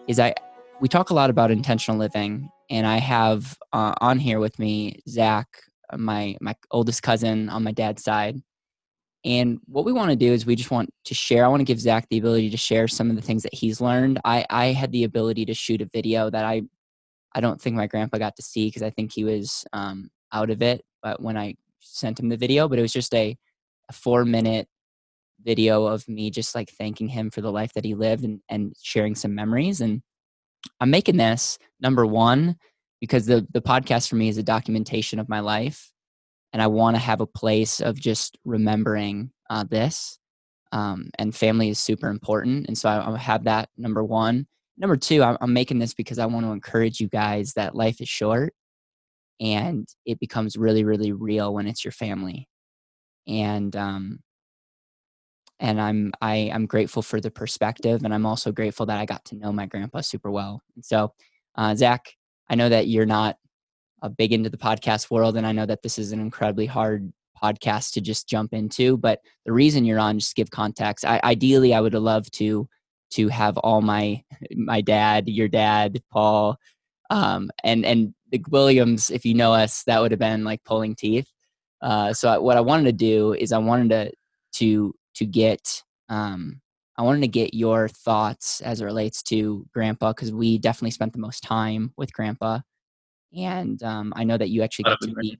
is 0.08 0.20
I 0.20 0.34
we 0.82 0.88
talk 0.88 1.10
a 1.10 1.14
lot 1.14 1.30
about 1.30 1.52
intentional 1.52 1.98
living, 1.98 2.52
and 2.70 2.86
I 2.88 2.98
have 2.98 3.58
uh, 3.72 3.94
on 4.02 4.20
here 4.20 4.40
with 4.40 4.58
me 4.60 5.00
Zach, 5.08 5.48
my 5.96 6.36
my 6.42 6.56
oldest 6.72 7.04
cousin 7.04 7.50
on 7.50 7.64
my 7.64 7.72
dad's 7.72 8.04
side. 8.04 8.42
And 9.26 9.60
what 9.68 9.86
we 9.86 9.94
want 9.94 10.10
to 10.10 10.18
do 10.18 10.34
is 10.34 10.46
we 10.46 10.56
just 10.56 10.72
want 10.72 10.90
to 11.06 11.14
share. 11.14 11.46
I 11.46 11.48
want 11.48 11.62
to 11.62 11.66
give 11.66 11.80
Zach 11.80 12.08
the 12.10 12.18
ability 12.18 12.50
to 12.50 12.58
share 12.58 12.90
some 12.90 13.10
of 13.10 13.16
the 13.16 13.22
things 13.22 13.44
that 13.44 13.54
he's 13.54 13.80
learned. 13.80 14.20
I 14.26 14.46
I 14.50 14.66
had 14.68 14.92
the 14.92 15.06
ability 15.06 15.46
to 15.46 15.54
shoot 15.54 15.82
a 15.82 15.90
video 15.94 16.30
that 16.30 16.46
I 16.46 16.64
I 17.34 17.42
don't 17.42 17.62
think 17.62 17.76
my 17.76 17.88
grandpa 17.88 18.18
got 18.18 18.36
to 18.36 18.42
see 18.44 18.68
because 18.68 18.84
I 18.84 18.90
think 18.90 19.12
he 19.14 19.24
was 19.24 19.66
um, 19.74 20.10
out 20.32 20.50
of 20.50 20.62
it 20.62 20.84
but 21.04 21.22
when 21.22 21.38
I 21.38 21.56
sent 21.80 22.20
him 22.20 22.30
the 22.30 22.38
video, 22.38 22.68
but 22.68 22.80
it 22.80 22.82
was 22.82 22.94
just 22.94 23.14
a, 23.14 23.38
a 23.90 23.94
four 23.94 24.24
minute 24.24 24.68
video 25.44 25.86
of 25.86 26.08
me 26.08 26.32
just 26.32 26.56
like 26.56 26.72
thanking 26.72 27.10
him 27.10 27.30
for 27.30 27.42
the 27.42 27.52
life 27.52 27.74
that 27.74 27.84
he 27.84 27.94
lived 27.94 28.24
and, 28.24 28.40
and 28.50 28.74
sharing 28.82 29.14
some 29.14 29.36
memories. 29.36 29.82
And 29.82 30.02
I'm 30.80 30.90
making 30.90 31.18
this 31.18 31.58
number 31.80 32.06
one 32.06 32.58
because 33.02 33.26
the, 33.26 33.46
the 33.52 33.62
podcast 33.62 34.10
for 34.10 34.16
me 34.16 34.30
is 34.30 34.38
a 34.38 34.44
documentation 34.44 35.20
of 35.20 35.30
my 35.30 35.40
life. 35.40 35.92
And 36.54 36.62
I 36.62 36.68
want 36.68 36.96
to 36.96 37.02
have 37.02 37.20
a 37.20 37.28
place 37.28 37.82
of 37.82 38.00
just 38.00 38.38
remembering 38.46 39.32
uh, 39.50 39.64
this. 39.64 40.20
Um, 40.72 41.10
and 41.20 41.36
family 41.36 41.70
is 41.70 41.80
super 41.80 42.10
important. 42.10 42.68
And 42.68 42.78
so 42.78 42.90
I, 42.90 43.14
I 43.14 43.18
have 43.18 43.44
that 43.46 43.70
number 43.78 44.04
one. 44.04 44.48
Number 44.78 44.98
two, 44.98 45.22
I'm, 45.24 45.38
I'm 45.42 45.54
making 45.54 45.80
this 45.80 45.94
because 45.94 46.20
I 46.20 46.26
want 46.26 46.46
to 46.46 46.52
encourage 46.52 47.00
you 47.00 47.08
guys 47.08 47.54
that 47.54 47.76
life 47.76 48.02
is 48.02 48.10
short 48.10 48.54
and 49.40 49.88
it 50.06 50.20
becomes 50.20 50.58
really 50.58 50.84
really 50.84 51.12
real 51.12 51.54
when 51.54 51.68
it's 51.68 51.84
your 51.84 51.92
family 51.92 52.48
and 53.28 53.76
um 53.76 54.20
and 55.64 55.82
i'm 55.82 56.12
i 56.22 56.52
i'm 56.54 56.68
grateful 56.68 57.02
for 57.02 57.20
the 57.20 57.32
perspective 57.32 58.04
and 58.04 58.14
i'm 58.14 58.26
also 58.26 58.52
grateful 58.52 58.86
that 58.86 59.00
i 59.00 59.06
got 59.06 59.26
to 59.26 59.36
know 59.36 59.52
my 59.52 59.66
grandpa 59.66 60.02
super 60.02 60.30
well 60.30 60.62
and 60.76 60.86
so 60.86 61.12
uh, 61.56 61.74
zach 61.74 62.16
i 62.50 62.56
know 62.56 62.70
that 62.70 62.88
you're 62.88 63.06
not 63.06 63.38
a 64.04 64.10
big 64.10 64.32
into 64.32 64.50
the 64.50 64.58
podcast 64.58 65.10
world 65.10 65.36
and 65.36 65.48
i 65.48 65.52
know 65.52 65.66
that 65.66 65.82
this 65.82 65.98
is 65.98 66.12
an 66.12 66.20
incredibly 66.20 66.68
hard 66.68 67.12
podcast 67.42 67.94
to 67.94 68.02
just 68.02 68.30
jump 68.30 68.54
into 68.54 68.96
but 68.98 69.20
the 69.46 69.52
reason 69.52 69.84
you're 69.84 70.00
on 70.00 70.20
just 70.20 70.36
give 70.36 70.52
context 70.52 71.04
I, 71.04 71.20
ideally 71.24 71.74
i 71.74 71.82
would 71.82 71.96
loved 71.96 72.34
to 72.36 72.70
to 73.12 73.28
have 73.30 73.58
all 73.58 73.82
my 73.82 74.24
my 74.56 74.82
dad 74.82 75.28
your 75.28 75.48
dad 75.48 76.04
paul 76.12 76.60
um, 77.10 77.52
and 77.64 77.86
and 77.86 78.14
the 78.34 78.40
Guilliams, 78.40 79.12
if 79.12 79.24
you 79.24 79.36
know 79.36 79.54
us, 79.54 79.84
that 79.84 80.02
would 80.02 80.10
have 80.12 80.20
been 80.20 80.44
like 80.44 80.64
pulling 80.64 80.96
teeth. 80.96 81.28
Uh, 81.82 82.12
so 82.12 82.28
I, 82.28 82.38
what 82.40 82.58
I 82.58 82.62
wanted 82.62 82.86
to 82.86 82.92
do 82.92 83.34
is 83.34 83.52
I 83.52 83.60
wanted 83.60 83.90
to 83.90 84.12
to 84.60 84.96
to 85.16 85.26
get 85.26 85.84
um, 86.10 86.62
I 86.98 87.02
wanted 87.02 87.22
to 87.22 87.28
get 87.28 87.54
your 87.54 87.88
thoughts 87.88 88.62
as 88.62 88.82
it 88.82 88.86
relates 88.86 89.24
to 89.24 89.66
Grandpa 89.74 90.12
because 90.14 90.32
we 90.32 90.60
definitely 90.60 90.92
spent 90.92 91.14
the 91.14 91.20
most 91.20 91.42
time 91.42 91.92
with 91.98 92.14
Grandpa, 92.14 92.60
and 93.36 93.82
um, 93.84 94.14
I 94.16 94.24
know 94.24 94.38
that 94.38 94.50
you 94.50 94.62
actually 94.62 94.84
got 94.84 95.02
to 95.02 95.16
meet. 95.16 95.40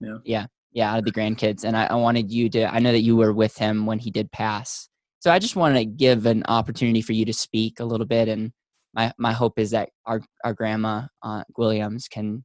Yeah. 0.00 0.18
Yeah, 0.24 0.46
yeah, 0.72 0.92
out 0.92 0.98
of 0.98 1.04
the 1.04 1.12
grandkids, 1.12 1.64
and 1.64 1.76
I, 1.76 1.86
I 1.86 1.94
wanted 1.94 2.30
you 2.30 2.50
to. 2.50 2.72
I 2.72 2.78
know 2.78 2.92
that 2.92 3.00
you 3.00 3.16
were 3.16 3.32
with 3.32 3.56
him 3.56 3.86
when 3.86 3.98
he 3.98 4.10
did 4.10 4.30
pass, 4.32 4.88
so 5.20 5.30
I 5.30 5.38
just 5.38 5.56
wanted 5.56 5.78
to 5.78 5.84
give 5.86 6.26
an 6.26 6.42
opportunity 6.48 7.00
for 7.00 7.12
you 7.12 7.24
to 7.24 7.32
speak 7.32 7.80
a 7.80 7.84
little 7.84 8.06
bit 8.06 8.28
and 8.28 8.52
my 8.94 9.12
my 9.18 9.32
hope 9.32 9.58
is 9.58 9.70
that 9.70 9.90
our 10.06 10.20
our 10.44 10.54
grandma 10.54 11.02
uh, 11.22 11.44
Guilliams 11.56 12.08
can 12.08 12.44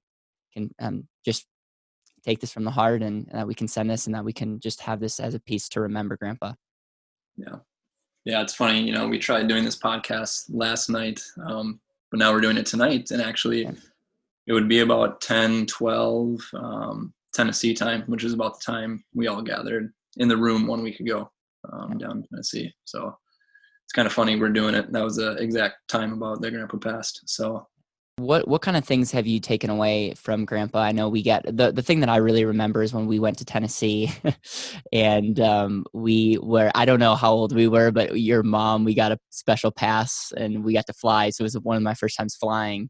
can 0.54 0.70
um, 0.80 1.08
just 1.26 1.46
take 2.28 2.42
this 2.42 2.52
from 2.52 2.66
the 2.66 2.72
heart 2.72 3.02
and 3.02 3.26
that 3.32 3.48
we 3.48 3.56
can 3.56 3.70
send 3.70 3.90
this 3.90 4.06
and 4.06 4.14
that 4.14 4.26
we 4.26 4.34
can 4.34 4.60
just 4.60 4.82
have 4.82 5.00
this 5.00 5.18
as 5.20 5.34
a 5.34 5.40
piece 5.40 5.70
to 5.70 5.80
remember 5.80 6.18
grandpa 6.18 6.52
yeah 7.38 7.56
yeah 8.26 8.42
it's 8.42 8.54
funny 8.54 8.82
you 8.82 8.92
know 8.92 9.08
we 9.08 9.18
tried 9.18 9.48
doing 9.48 9.64
this 9.64 9.78
podcast 9.78 10.44
last 10.50 10.90
night 10.90 11.22
um, 11.46 11.80
but 12.12 12.20
now 12.20 12.34
we're 12.34 12.42
doing 12.42 12.58
it 12.58 12.66
tonight 12.66 13.12
and 13.12 13.22
actually 13.22 13.64
yeah. 13.64 13.72
it 14.46 14.54
would 14.54 14.68
be 14.68 14.80
about 14.80 15.22
10 15.22 15.68
12 15.68 16.42
um, 16.56 17.14
tennessee 17.34 17.74
time 17.74 18.04
which 18.08 18.26
is 18.26 18.34
about 18.34 18.60
the 18.60 18.66
time 18.66 19.02
we 19.14 19.28
all 19.28 19.42
gathered 19.42 19.94
in 20.18 20.28
the 20.28 20.36
room 20.36 20.68
one 20.68 20.84
week 20.84 21.00
ago 21.00 21.32
um, 21.72 21.94
yeah. 21.94 22.08
down 22.08 22.18
in 22.18 22.24
tennessee 22.24 22.74
so 22.84 23.16
it's 23.88 23.94
kind 23.94 24.06
of 24.06 24.12
funny 24.12 24.36
we're 24.36 24.50
doing 24.50 24.76
it. 24.76 24.92
That 24.92 25.02
was 25.02 25.16
the 25.16 25.38
exact 25.38 25.88
time 25.88 26.12
about 26.12 26.42
their 26.42 26.52
grandpa 26.52 26.76
passed. 26.76 27.22
So 27.26 27.66
what 28.18 28.48
what 28.48 28.62
kind 28.62 28.76
of 28.76 28.84
things 28.84 29.12
have 29.12 29.28
you 29.28 29.40
taken 29.40 29.70
away 29.70 30.14
from 30.16 30.44
grandpa? 30.44 30.80
I 30.80 30.92
know 30.92 31.08
we 31.08 31.22
get 31.22 31.46
the 31.46 31.72
the 31.72 31.84
thing 31.84 32.00
that 32.00 32.10
i 32.10 32.18
really 32.18 32.46
remember 32.46 32.82
is 32.82 32.94
when 32.94 33.06
we 33.06 33.20
went 33.20 33.38
to 33.38 33.46
tennessee 33.46 34.12
and 34.92 35.40
um, 35.40 35.86
we 35.94 36.40
were 36.42 36.72
i 36.74 36.84
don't 36.84 37.00
know 37.00 37.16
how 37.16 37.32
old 37.32 37.54
we 37.54 37.68
were 37.68 37.92
but 37.92 38.20
your 38.20 38.42
mom 38.44 38.84
we 38.84 38.96
got 38.96 39.12
a 39.12 39.20
special 39.30 39.72
pass 39.72 40.34
and 40.36 40.64
we 40.64 40.74
got 40.74 40.88
to 40.88 40.94
fly 40.94 41.30
so 41.30 41.44
it 41.44 41.46
was 41.46 41.60
one 41.60 41.78
of 41.78 41.84
my 41.84 41.94
first 41.94 42.18
times 42.18 42.36
flying. 42.36 42.90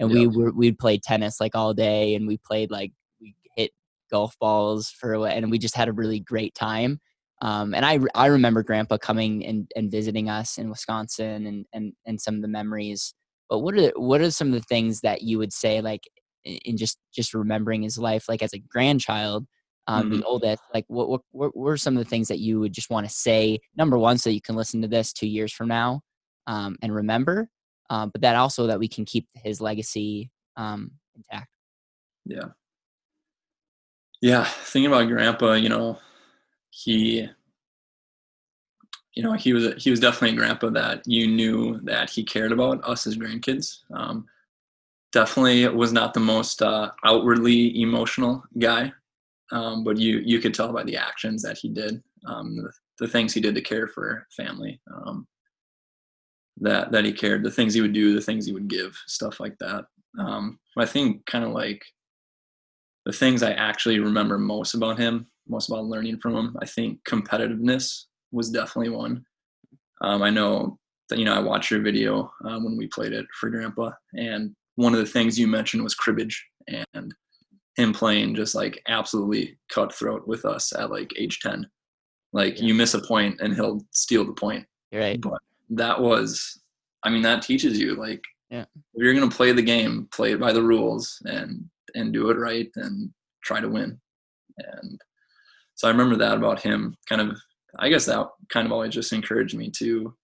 And 0.00 0.12
we 0.12 0.28
were 0.28 0.52
we'd 0.52 0.78
played 0.78 1.02
tennis 1.02 1.40
like 1.40 1.56
all 1.56 1.74
day 1.74 2.14
and 2.14 2.28
we 2.28 2.38
played 2.38 2.70
like 2.70 2.92
we 3.20 3.34
hit 3.56 3.72
golf 4.12 4.36
balls 4.40 4.90
for 4.90 5.26
and 5.26 5.50
we 5.50 5.58
just 5.58 5.74
had 5.74 5.88
a 5.88 5.92
really 5.92 6.20
great 6.20 6.54
time. 6.54 7.00
Um, 7.42 7.74
and 7.74 7.84
I, 7.84 7.98
I 8.14 8.26
remember 8.26 8.62
grandpa 8.62 8.98
coming 8.98 9.44
and, 9.44 9.68
and 9.74 9.90
visiting 9.90 10.28
us 10.28 10.56
in 10.56 10.70
Wisconsin 10.70 11.46
and, 11.46 11.66
and, 11.72 11.92
and 12.06 12.20
some 12.20 12.36
of 12.36 12.42
the 12.42 12.48
memories 12.48 13.14
but 13.48 13.60
what 13.60 13.74
are 13.74 13.92
what 13.96 14.20
are 14.20 14.30
some 14.30 14.48
of 14.48 14.54
the 14.54 14.66
things 14.68 15.00
that 15.00 15.22
you 15.22 15.38
would 15.38 15.52
say 15.52 15.80
like 15.80 16.02
in 16.44 16.76
just 16.76 16.98
just 17.14 17.34
remembering 17.34 17.82
his 17.82 17.98
life 17.98 18.24
like 18.28 18.42
as 18.42 18.52
a 18.52 18.58
grandchild 18.58 19.46
um, 19.86 20.04
mm-hmm. 20.04 20.20
the 20.20 20.26
oldest 20.26 20.62
like 20.72 20.84
what, 20.88 21.08
what 21.08 21.20
what 21.30 21.56
were 21.56 21.76
some 21.76 21.96
of 21.96 22.02
the 22.02 22.08
things 22.08 22.28
that 22.28 22.38
you 22.38 22.60
would 22.60 22.72
just 22.72 22.90
want 22.90 23.06
to 23.06 23.12
say 23.12 23.58
number 23.76 23.98
one 23.98 24.18
so 24.18 24.30
you 24.30 24.40
can 24.40 24.56
listen 24.56 24.82
to 24.82 24.88
this 24.88 25.12
two 25.12 25.26
years 25.28 25.52
from 25.52 25.68
now 25.68 26.00
um, 26.46 26.76
and 26.82 26.94
remember 26.94 27.48
um, 27.90 28.10
but 28.10 28.20
that 28.20 28.36
also 28.36 28.66
that 28.66 28.78
we 28.78 28.88
can 28.88 29.04
keep 29.04 29.26
his 29.34 29.60
legacy 29.60 30.30
um, 30.56 30.90
intact 31.16 31.48
yeah 32.24 32.48
yeah 34.20 34.44
thinking 34.44 34.90
about 34.90 35.08
grandpa 35.08 35.52
you 35.52 35.68
know 35.68 35.98
he 36.70 37.28
you 39.18 39.24
know 39.24 39.32
he 39.32 39.52
was 39.52 39.82
he 39.82 39.90
was 39.90 39.98
definitely 39.98 40.36
a 40.36 40.38
grandpa 40.38 40.70
that 40.70 41.02
you 41.04 41.26
knew 41.26 41.80
that 41.82 42.08
he 42.08 42.22
cared 42.22 42.52
about 42.52 42.88
us 42.88 43.04
as 43.04 43.18
grandkids. 43.18 43.78
Um, 43.92 44.26
definitely 45.10 45.66
was 45.66 45.92
not 45.92 46.14
the 46.14 46.20
most 46.20 46.62
uh, 46.62 46.92
outwardly 47.04 47.82
emotional 47.82 48.44
guy 48.58 48.92
um, 49.50 49.82
but 49.82 49.96
you 49.96 50.18
you 50.24 50.38
could 50.38 50.54
tell 50.54 50.72
by 50.72 50.84
the 50.84 50.96
actions 50.96 51.42
that 51.42 51.58
he 51.58 51.68
did 51.68 52.00
um, 52.26 52.54
the, 52.54 52.70
the, 53.00 53.08
things 53.08 53.34
he 53.34 53.40
did 53.40 53.56
to 53.56 53.60
care 53.60 53.88
for 53.88 54.24
family 54.36 54.80
um, 54.94 55.26
that 56.60 56.92
that 56.92 57.04
he 57.04 57.12
cared 57.12 57.42
the 57.42 57.50
things 57.50 57.74
he 57.74 57.80
would 57.80 57.94
do 57.94 58.14
the 58.14 58.20
things 58.20 58.46
he 58.46 58.52
would 58.52 58.68
give 58.68 58.96
stuff 59.06 59.40
like 59.40 59.58
that. 59.58 59.84
Um, 60.18 60.60
i 60.76 60.86
think 60.86 61.26
kind 61.26 61.44
of 61.44 61.50
like 61.50 61.82
the 63.04 63.12
things 63.12 63.42
i 63.42 63.52
actually 63.52 63.98
remember 63.98 64.38
most 64.38 64.74
about 64.74 64.98
him 64.98 65.26
most 65.48 65.68
about 65.70 65.86
learning 65.86 66.18
from 66.20 66.36
him 66.36 66.56
i 66.62 66.66
think 66.66 67.02
competitiveness 67.02 68.04
was 68.32 68.50
definitely 68.50 68.90
one. 68.90 69.24
Um, 70.00 70.22
I 70.22 70.30
know 70.30 70.78
that 71.08 71.18
you 71.18 71.24
know 71.24 71.34
I 71.34 71.40
watched 71.40 71.70
your 71.70 71.80
video 71.80 72.30
um, 72.44 72.64
when 72.64 72.76
we 72.76 72.86
played 72.86 73.12
it 73.12 73.26
for 73.38 73.50
Grandpa, 73.50 73.90
and 74.14 74.54
one 74.76 74.94
of 74.94 75.00
the 75.00 75.06
things 75.06 75.38
you 75.38 75.46
mentioned 75.46 75.82
was 75.82 75.94
cribbage 75.94 76.44
and 76.68 77.14
him 77.76 77.92
playing 77.92 78.34
just 78.34 78.54
like 78.54 78.82
absolutely 78.88 79.58
cutthroat 79.70 80.26
with 80.26 80.44
us 80.44 80.72
at 80.72 80.90
like 80.90 81.10
age 81.16 81.40
ten. 81.40 81.68
Like 82.32 82.58
yeah. 82.58 82.66
you 82.66 82.74
miss 82.74 82.94
a 82.94 83.00
point 83.00 83.40
and 83.40 83.54
he'll 83.54 83.80
steal 83.92 84.24
the 84.24 84.32
point. 84.32 84.66
right. 84.92 85.20
But 85.20 85.40
that 85.70 86.00
was, 86.00 86.60
I 87.02 87.10
mean, 87.10 87.22
that 87.22 87.42
teaches 87.42 87.78
you 87.78 87.94
like 87.94 88.22
yeah. 88.50 88.64
if 88.74 89.02
you're 89.02 89.14
gonna 89.14 89.30
play 89.30 89.52
the 89.52 89.62
game, 89.62 90.08
play 90.12 90.32
it 90.32 90.40
by 90.40 90.52
the 90.52 90.62
rules 90.62 91.20
and 91.24 91.64
and 91.94 92.12
do 92.12 92.30
it 92.30 92.36
right 92.36 92.68
and 92.76 93.10
try 93.42 93.60
to 93.60 93.68
win. 93.68 93.98
And 94.58 95.00
so 95.74 95.88
I 95.88 95.90
remember 95.90 96.16
that 96.16 96.36
about 96.36 96.60
him, 96.60 96.96
kind 97.08 97.20
of 97.20 97.38
I 97.78 97.88
guess 97.88 98.06
that 98.06 98.26
kind 98.48 98.66
of 98.66 98.72
always 98.72 98.92
just 98.92 99.12
encouraged 99.12 99.56
me 99.56 99.70
to 99.78 100.14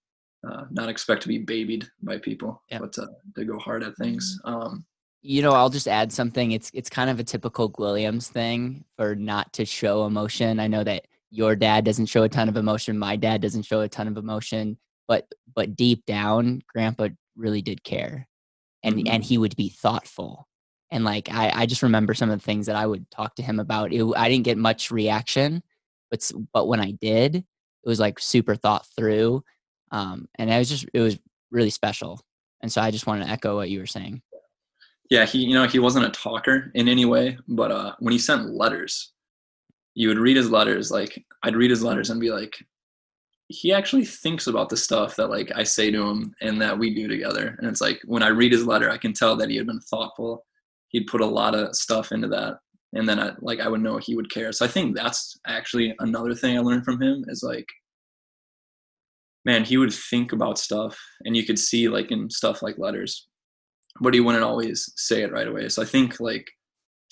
uh, 0.48 0.64
not 0.70 0.88
expect 0.88 1.22
to 1.22 1.28
be 1.28 1.38
babied 1.38 1.86
by 2.02 2.18
people, 2.18 2.62
yeah. 2.70 2.78
but 2.78 2.92
to, 2.94 3.08
to 3.36 3.44
go 3.44 3.58
hard 3.58 3.82
at 3.82 3.96
things. 3.96 4.38
Um, 4.44 4.84
you 5.22 5.40
know, 5.40 5.52
I'll 5.52 5.70
just 5.70 5.88
add 5.88 6.12
something. 6.12 6.52
It's 6.52 6.70
it's 6.74 6.90
kind 6.90 7.08
of 7.08 7.18
a 7.18 7.24
typical 7.24 7.70
Guilliams 7.70 8.28
thing 8.28 8.84
for 8.96 9.14
not 9.14 9.52
to 9.54 9.64
show 9.64 10.04
emotion. 10.04 10.60
I 10.60 10.66
know 10.66 10.84
that 10.84 11.06
your 11.30 11.56
dad 11.56 11.84
doesn't 11.84 12.06
show 12.06 12.24
a 12.24 12.28
ton 12.28 12.48
of 12.48 12.58
emotion. 12.58 12.98
My 12.98 13.16
dad 13.16 13.40
doesn't 13.40 13.62
show 13.62 13.80
a 13.80 13.88
ton 13.88 14.06
of 14.06 14.18
emotion, 14.18 14.76
but 15.08 15.26
but 15.54 15.76
deep 15.76 16.04
down, 16.04 16.60
Grandpa 16.68 17.08
really 17.36 17.62
did 17.62 17.82
care, 17.82 18.28
and 18.82 18.96
mm-hmm. 18.96 19.08
and 19.08 19.24
he 19.24 19.38
would 19.38 19.56
be 19.56 19.70
thoughtful. 19.70 20.46
And 20.90 21.04
like 21.04 21.30
I, 21.32 21.50
I 21.54 21.66
just 21.66 21.82
remember 21.82 22.12
some 22.12 22.28
of 22.30 22.38
the 22.38 22.44
things 22.44 22.66
that 22.66 22.76
I 22.76 22.86
would 22.86 23.10
talk 23.10 23.34
to 23.36 23.42
him 23.42 23.60
about. 23.60 23.94
It, 23.94 24.04
I 24.16 24.28
didn't 24.28 24.44
get 24.44 24.58
much 24.58 24.90
reaction, 24.90 25.62
but 26.14 26.32
but 26.52 26.68
when 26.68 26.80
I 26.80 26.92
did, 26.92 27.36
it 27.36 27.44
was 27.88 28.00
like 28.00 28.18
super 28.18 28.54
thought 28.54 28.86
through, 28.96 29.42
um, 29.90 30.28
and 30.36 30.50
it 30.50 30.58
was 30.58 30.68
just 30.68 30.86
it 30.94 31.00
was 31.00 31.18
really 31.50 31.70
special. 31.70 32.20
And 32.62 32.72
so 32.72 32.80
I 32.80 32.90
just 32.90 33.06
wanted 33.06 33.24
to 33.24 33.30
echo 33.30 33.56
what 33.56 33.70
you 33.70 33.80
were 33.80 33.86
saying. 33.86 34.22
Yeah, 35.10 35.26
he 35.26 35.38
you 35.38 35.54
know 35.54 35.66
he 35.66 35.78
wasn't 35.78 36.06
a 36.06 36.10
talker 36.10 36.70
in 36.74 36.88
any 36.88 37.04
way, 37.04 37.38
but 37.48 37.70
uh, 37.70 37.94
when 37.98 38.12
he 38.12 38.18
sent 38.18 38.54
letters, 38.54 39.12
you 39.94 40.08
would 40.08 40.18
read 40.18 40.36
his 40.36 40.50
letters. 40.50 40.90
Like 40.90 41.22
I'd 41.42 41.56
read 41.56 41.70
his 41.70 41.82
letters 41.82 42.10
and 42.10 42.20
be 42.20 42.30
like, 42.30 42.56
he 43.48 43.72
actually 43.72 44.04
thinks 44.04 44.46
about 44.46 44.68
the 44.68 44.76
stuff 44.76 45.16
that 45.16 45.28
like 45.28 45.52
I 45.54 45.64
say 45.64 45.90
to 45.90 46.08
him 46.08 46.34
and 46.40 46.60
that 46.62 46.78
we 46.78 46.94
do 46.94 47.08
together. 47.08 47.56
And 47.58 47.68
it's 47.68 47.80
like 47.80 48.00
when 48.04 48.22
I 48.22 48.28
read 48.28 48.52
his 48.52 48.66
letter, 48.66 48.90
I 48.90 48.98
can 48.98 49.12
tell 49.12 49.36
that 49.36 49.50
he 49.50 49.56
had 49.56 49.66
been 49.66 49.80
thoughtful. 49.80 50.46
He'd 50.88 51.08
put 51.08 51.20
a 51.20 51.26
lot 51.26 51.54
of 51.54 51.74
stuff 51.74 52.12
into 52.12 52.28
that 52.28 52.58
and 52.94 53.08
then 53.08 53.18
I 53.18 53.32
like 53.40 53.60
I 53.60 53.68
would 53.68 53.82
know 53.82 53.98
he 53.98 54.14
would 54.16 54.30
care. 54.30 54.52
So 54.52 54.64
I 54.64 54.68
think 54.68 54.96
that's 54.96 55.38
actually 55.46 55.94
another 55.98 56.34
thing 56.34 56.56
I 56.56 56.60
learned 56.60 56.84
from 56.84 57.02
him 57.02 57.24
is 57.28 57.42
like 57.42 57.66
man, 59.44 59.64
he 59.64 59.76
would 59.76 59.92
think 59.92 60.32
about 60.32 60.58
stuff 60.58 60.98
and 61.24 61.36
you 61.36 61.44
could 61.44 61.58
see 61.58 61.88
like 61.88 62.10
in 62.10 62.30
stuff 62.30 62.62
like 62.62 62.78
letters, 62.78 63.28
but 64.00 64.14
he 64.14 64.20
wouldn't 64.20 64.44
always 64.44 64.90
say 64.96 65.22
it 65.22 65.32
right 65.32 65.48
away. 65.48 65.68
So 65.68 65.82
I 65.82 65.84
think 65.84 66.18
like 66.18 66.50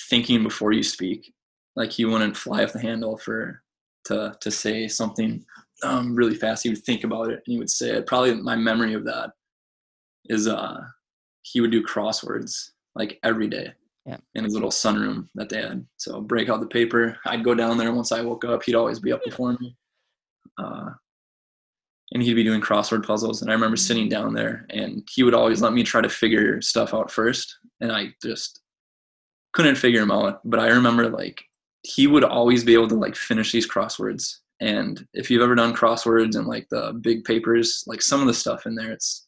thinking 0.09 0.43
before 0.43 0.73
you 0.73 0.83
speak, 0.83 1.33
like 1.77 1.91
he 1.91 2.07
wouldn't 2.07 2.37
fly 2.37 2.65
off 2.65 2.73
the 2.73 2.81
handle 2.81 3.19
for 3.19 3.63
to 4.07 4.35
to 4.41 4.51
say 4.51 4.89
something 4.89 5.45
um, 5.83 6.15
really 6.15 6.35
fast. 6.35 6.63
He 6.63 6.71
would 6.71 6.85
think 6.85 7.05
about 7.05 7.31
it 7.31 7.43
and 7.47 7.47
he 7.47 7.59
would 7.59 7.71
say 7.71 7.91
it. 7.91 8.07
Probably 8.07 8.35
my 8.35 8.57
memory 8.57 8.95
of 8.95 9.05
that 9.05 9.33
is 10.27 10.47
uh 10.47 10.81
he 11.43 11.61
would 11.61 11.73
do 11.73 11.83
crosswords 11.83 12.71
like 12.95 13.19
every 13.25 13.49
day 13.49 13.73
yeah. 14.07 14.19
in 14.35 14.45
his 14.45 14.55
little 14.55 14.71
sunroom 14.71 15.29
that 15.35 15.49
they 15.49 15.61
had. 15.61 15.87
So 15.97 16.21
break 16.21 16.49
out 16.49 16.61
the 16.61 16.67
paper. 16.67 17.19
I'd 17.27 17.45
go 17.45 17.55
down 17.55 17.79
there 17.79 17.93
once 17.93 18.13
I 18.13 18.23
woke 18.23 18.45
up. 18.45 18.63
He'd 18.63 18.75
always 18.75 18.99
be 18.99 19.13
up 19.13 19.25
before 19.25 19.57
me. 19.59 19.77
Uh, 20.59 20.91
and 22.13 22.23
he'd 22.23 22.35
be 22.35 22.45
doing 22.45 22.61
crossword 22.61 23.07
puzzles. 23.07 23.43
And 23.43 23.51
I 23.51 23.55
remember 23.55 23.77
sitting 23.77 24.09
down 24.09 24.35
there 24.35 24.67
and 24.71 25.07
he 25.11 25.23
would 25.23 25.35
always 25.35 25.63
let 25.63 25.73
me 25.73 25.83
try 25.83 26.01
to 26.01 26.09
figure 26.09 26.61
stuff 26.61 26.95
out 26.95 27.11
first. 27.11 27.59
And 27.81 27.91
I 27.91 28.15
just 28.23 28.61
couldn't 29.53 29.77
figure 29.77 30.01
them 30.01 30.11
out. 30.11 30.41
But 30.45 30.61
I 30.61 30.69
remember 30.69 31.09
like 31.09 31.43
he 31.83 32.07
would 32.07 32.25
always 32.25 32.65
be 32.65 32.75
able 32.75 32.89
to 32.89 32.95
like 32.95 33.17
finish 33.17 33.53
these 33.53 33.69
crosswords. 33.69 34.39
And 34.61 35.07
if 35.15 35.31
you've 35.31 35.43
ever 35.43 35.55
done 35.55 35.75
crosswords 35.75 36.37
and 36.37 36.47
like 36.47 36.69
the 36.71 36.93
big 37.01 37.25
papers, 37.25 37.83
like 37.87 38.03
some 38.03 38.21
of 38.21 38.27
the 38.27 38.35
stuff 38.35 38.67
in 38.67 38.75
there, 38.75 38.93
it's 38.93 39.27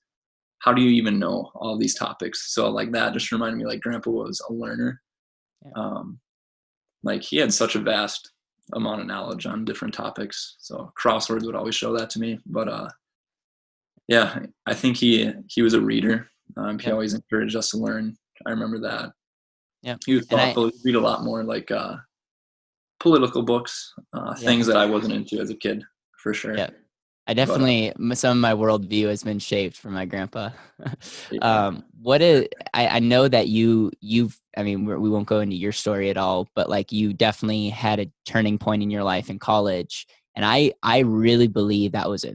how 0.64 0.72
do 0.72 0.80
you 0.80 0.88
even 0.92 1.18
know 1.18 1.50
all 1.54 1.76
these 1.76 1.94
topics? 1.94 2.54
So 2.54 2.70
like 2.70 2.90
that 2.92 3.12
just 3.12 3.30
reminded 3.30 3.58
me 3.58 3.66
like 3.66 3.82
grandpa 3.82 4.10
was 4.10 4.40
a 4.48 4.52
learner. 4.52 5.02
Yeah. 5.62 5.72
Um, 5.76 6.20
like 7.02 7.22
he 7.22 7.36
had 7.36 7.52
such 7.52 7.74
a 7.76 7.80
vast 7.80 8.30
amount 8.72 9.02
of 9.02 9.06
knowledge 9.06 9.44
on 9.44 9.66
different 9.66 9.92
topics. 9.92 10.56
So 10.60 10.90
crosswords 10.98 11.44
would 11.44 11.54
always 11.54 11.74
show 11.74 11.94
that 11.98 12.08
to 12.10 12.18
me. 12.18 12.38
But 12.46 12.68
uh, 12.68 12.88
yeah, 14.08 14.38
I 14.64 14.72
think 14.72 14.96
he 14.96 15.30
he 15.48 15.60
was 15.60 15.74
a 15.74 15.80
reader. 15.82 16.30
Um, 16.56 16.78
he 16.78 16.86
yeah. 16.86 16.94
always 16.94 17.12
encouraged 17.12 17.56
us 17.56 17.70
to 17.70 17.76
learn. 17.76 18.16
I 18.46 18.50
remember 18.50 18.80
that. 18.80 19.12
Yeah, 19.82 19.96
he 20.06 20.14
was 20.14 20.26
thoughtful. 20.26 20.68
I, 20.68 20.70
read 20.82 20.94
a 20.94 21.00
lot 21.00 21.24
more 21.24 21.44
like 21.44 21.70
uh, 21.70 21.96
political 23.00 23.42
books, 23.42 23.92
uh, 24.14 24.34
yeah. 24.38 24.46
things 24.46 24.66
that 24.66 24.78
I 24.78 24.86
wasn't 24.86 25.12
into 25.12 25.40
as 25.40 25.50
a 25.50 25.54
kid, 25.54 25.84
for 26.16 26.32
sure. 26.32 26.56
Yeah, 26.56 26.70
I 27.26 27.32
definitely 27.32 27.92
but, 27.96 28.18
some 28.18 28.36
of 28.36 28.40
my 28.40 28.52
worldview 28.52 29.08
has 29.08 29.22
been 29.22 29.38
shaped 29.38 29.76
from 29.76 29.94
my 29.94 30.04
grandpa. 30.04 30.50
um, 31.42 31.84
what 32.02 32.20
is 32.20 32.48
I, 32.74 32.88
I 32.88 32.98
know 32.98 33.28
that 33.28 33.48
you 33.48 33.90
you've 34.00 34.38
I 34.56 34.62
mean 34.62 34.84
we 34.84 35.08
won't 35.08 35.26
go 35.26 35.40
into 35.40 35.56
your 35.56 35.72
story 35.72 36.10
at 36.10 36.18
all, 36.18 36.48
but 36.54 36.68
like 36.68 36.92
you 36.92 37.14
definitely 37.14 37.70
had 37.70 37.98
a 37.98 38.10
turning 38.26 38.58
point 38.58 38.82
in 38.82 38.90
your 38.90 39.04
life 39.04 39.30
in 39.30 39.38
college, 39.38 40.06
and 40.36 40.44
I 40.44 40.72
I 40.82 40.98
really 40.98 41.48
believe 41.48 41.92
that 41.92 42.10
was 42.10 42.24
a 42.24 42.34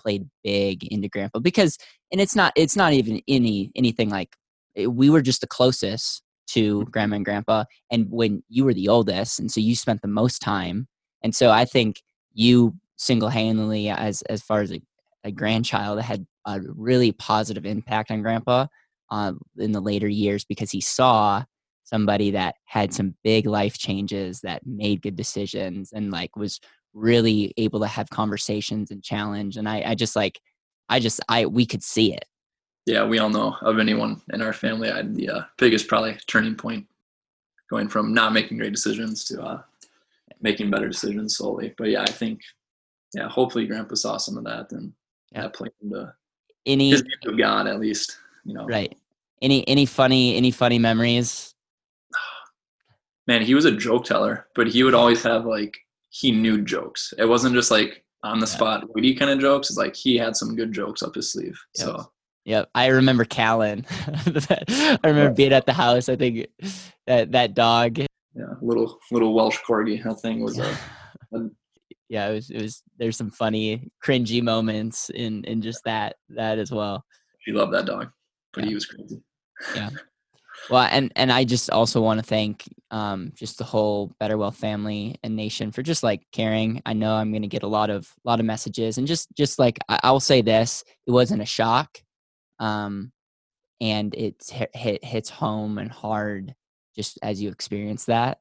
played 0.00 0.28
big 0.42 0.84
into 0.84 1.08
grandpa 1.08 1.38
because 1.38 1.78
and 2.10 2.20
it's 2.20 2.34
not 2.34 2.52
it's 2.56 2.76
not 2.76 2.92
even 2.92 3.20
any 3.28 3.70
anything 3.76 4.08
like 4.08 4.34
eh, 4.76 4.86
we 4.86 5.10
were 5.10 5.22
just 5.22 5.42
the 5.42 5.46
closest 5.46 6.22
to 6.48 6.80
mm-hmm. 6.80 6.90
grandma 6.90 7.16
and 7.16 7.24
grandpa, 7.24 7.64
and 7.90 8.06
when 8.10 8.42
you 8.48 8.64
were 8.64 8.74
the 8.74 8.88
oldest, 8.88 9.38
and 9.38 9.50
so 9.50 9.60
you 9.60 9.76
spent 9.76 10.00
the 10.00 10.08
most 10.08 10.40
time, 10.40 10.88
and 11.22 11.34
so 11.34 11.50
I 11.50 11.66
think 11.66 12.00
you 12.32 12.74
single-handedly 12.96 13.88
as 13.88 14.22
as 14.22 14.42
far 14.42 14.60
as 14.60 14.72
a, 14.72 14.80
a 15.24 15.32
grandchild 15.32 16.00
had 16.00 16.26
a 16.46 16.60
really 16.74 17.12
positive 17.12 17.66
impact 17.66 18.10
on 18.10 18.22
grandpa 18.22 18.66
uh, 19.10 19.32
in 19.58 19.72
the 19.72 19.80
later 19.80 20.08
years 20.08 20.44
because 20.44 20.70
he 20.70 20.80
saw 20.80 21.42
somebody 21.84 22.30
that 22.30 22.54
had 22.64 22.92
some 22.92 23.14
big 23.22 23.46
life 23.46 23.76
changes 23.76 24.40
that 24.40 24.66
made 24.66 25.02
good 25.02 25.16
decisions 25.16 25.92
and 25.92 26.10
like 26.10 26.36
was 26.36 26.60
really 26.94 27.52
able 27.56 27.80
to 27.80 27.86
have 27.86 28.08
conversations 28.10 28.90
and 28.90 29.02
challenge 29.02 29.56
and 29.56 29.68
i, 29.68 29.82
I 29.86 29.94
just 29.94 30.16
like 30.16 30.40
i 30.88 31.00
just 31.00 31.20
i 31.28 31.46
we 31.46 31.66
could 31.66 31.82
see 31.82 32.12
it 32.12 32.24
yeah, 32.86 33.04
we 33.04 33.18
all 33.18 33.30
know 33.30 33.56
of 33.62 33.78
anyone 33.78 34.20
in 34.32 34.42
our 34.42 34.52
family. 34.52 34.90
I 34.90 34.96
had 34.96 35.14
the 35.14 35.28
uh, 35.28 35.42
biggest 35.56 35.86
probably 35.86 36.18
turning 36.26 36.56
point, 36.56 36.86
going 37.70 37.88
from 37.88 38.12
not 38.12 38.32
making 38.32 38.58
great 38.58 38.72
decisions 38.72 39.24
to 39.26 39.40
uh, 39.40 39.62
making 40.40 40.70
better 40.70 40.88
decisions 40.88 41.36
slowly. 41.36 41.74
But 41.78 41.90
yeah, 41.90 42.02
I 42.02 42.10
think 42.10 42.40
yeah, 43.14 43.28
hopefully 43.28 43.66
Grandpa 43.66 43.94
saw 43.94 44.16
some 44.16 44.36
of 44.36 44.44
that 44.44 44.72
and 44.72 44.92
yeah. 45.32 45.42
that 45.42 45.54
played 45.54 45.72
into 45.82 46.12
any 46.66 46.90
his 46.90 47.04
of 47.26 47.38
God 47.38 47.66
at 47.66 47.80
least. 47.80 48.18
You 48.44 48.54
know, 48.54 48.66
right? 48.66 48.94
Any 49.40 49.66
any 49.68 49.86
funny 49.86 50.36
any 50.36 50.50
funny 50.50 50.78
memories? 50.78 51.54
Man, 53.26 53.42
he 53.42 53.54
was 53.54 53.64
a 53.64 53.72
joke 53.72 54.04
teller, 54.04 54.48
but 54.54 54.68
he 54.68 54.82
would 54.82 54.94
always 54.94 55.22
have 55.22 55.44
like 55.44 55.76
he 56.10 56.32
knew 56.32 56.62
jokes. 56.62 57.14
It 57.18 57.24
wasn't 57.24 57.54
just 57.54 57.70
like 57.70 58.04
on 58.24 58.38
the 58.38 58.46
spot 58.46 58.94
witty 58.94 59.14
kind 59.14 59.30
of 59.30 59.40
jokes. 59.40 59.70
It's 59.70 59.78
like 59.78 59.96
he 59.96 60.16
had 60.16 60.36
some 60.36 60.54
good 60.54 60.72
jokes 60.72 61.02
up 61.02 61.14
his 61.14 61.32
sleeve. 61.32 61.58
Yep. 61.76 61.86
So 61.86 62.12
Yep, 62.44 62.70
I 62.74 62.86
remember 62.86 63.24
Callan. 63.24 63.86
I 64.08 64.98
remember 65.04 65.30
being 65.32 65.52
at 65.52 65.64
the 65.64 65.72
house. 65.72 66.08
I 66.08 66.16
think 66.16 66.48
that 67.06 67.30
that 67.32 67.54
dog. 67.54 67.98
Yeah, 67.98 68.54
little 68.60 68.98
little 69.12 69.32
Welsh 69.32 69.58
corgi. 69.66 70.02
That 70.02 70.20
thing 70.20 70.42
was 70.42 70.58
a, 70.58 70.76
a. 71.34 71.38
yeah, 72.12 72.28
it 72.28 72.34
was. 72.34 72.50
It 72.50 72.60
was. 72.60 72.82
There's 72.98 73.16
some 73.16 73.30
funny, 73.30 73.90
cringy 74.04 74.42
moments 74.42 75.08
in 75.08 75.44
in 75.44 75.62
just 75.62 75.82
that 75.84 76.16
that 76.28 76.58
as 76.58 76.70
well. 76.70 77.06
He 77.46 77.52
loved 77.52 77.72
that 77.72 77.86
dog, 77.86 78.10
but 78.52 78.64
yeah. 78.64 78.68
he 78.68 78.74
was 78.74 78.86
crazy. 78.86 79.22
Yeah. 79.74 79.90
Well, 80.70 80.86
and 80.92 81.10
and 81.16 81.32
I 81.32 81.42
just 81.42 81.70
also 81.70 82.00
want 82.00 82.20
to 82.20 82.24
thank 82.24 82.68
um, 82.92 83.32
just 83.34 83.58
the 83.58 83.64
whole 83.64 84.12
Better 84.20 84.38
Wealth 84.38 84.56
family 84.56 85.16
and 85.24 85.34
nation 85.34 85.72
for 85.72 85.82
just 85.82 86.04
like 86.04 86.22
caring. 86.30 86.80
I 86.86 86.92
know 86.92 87.14
I'm 87.14 87.32
going 87.32 87.42
to 87.42 87.48
get 87.48 87.64
a 87.64 87.68
lot 87.68 87.90
of 87.90 88.06
a 88.24 88.28
lot 88.28 88.38
of 88.38 88.46
messages, 88.46 88.96
and 88.96 89.06
just 89.06 89.28
just 89.36 89.58
like 89.58 89.80
I, 89.88 89.98
I 90.04 90.12
will 90.12 90.20
say 90.20 90.40
this, 90.40 90.84
it 91.06 91.10
wasn't 91.10 91.42
a 91.42 91.46
shock 91.46 91.98
um, 92.60 93.10
and 93.80 94.14
it 94.14 94.36
hit, 94.72 95.04
hits 95.04 95.30
home 95.30 95.78
and 95.78 95.90
hard 95.90 96.54
just 96.94 97.18
as 97.22 97.42
you 97.42 97.48
experience 97.48 98.04
that. 98.04 98.38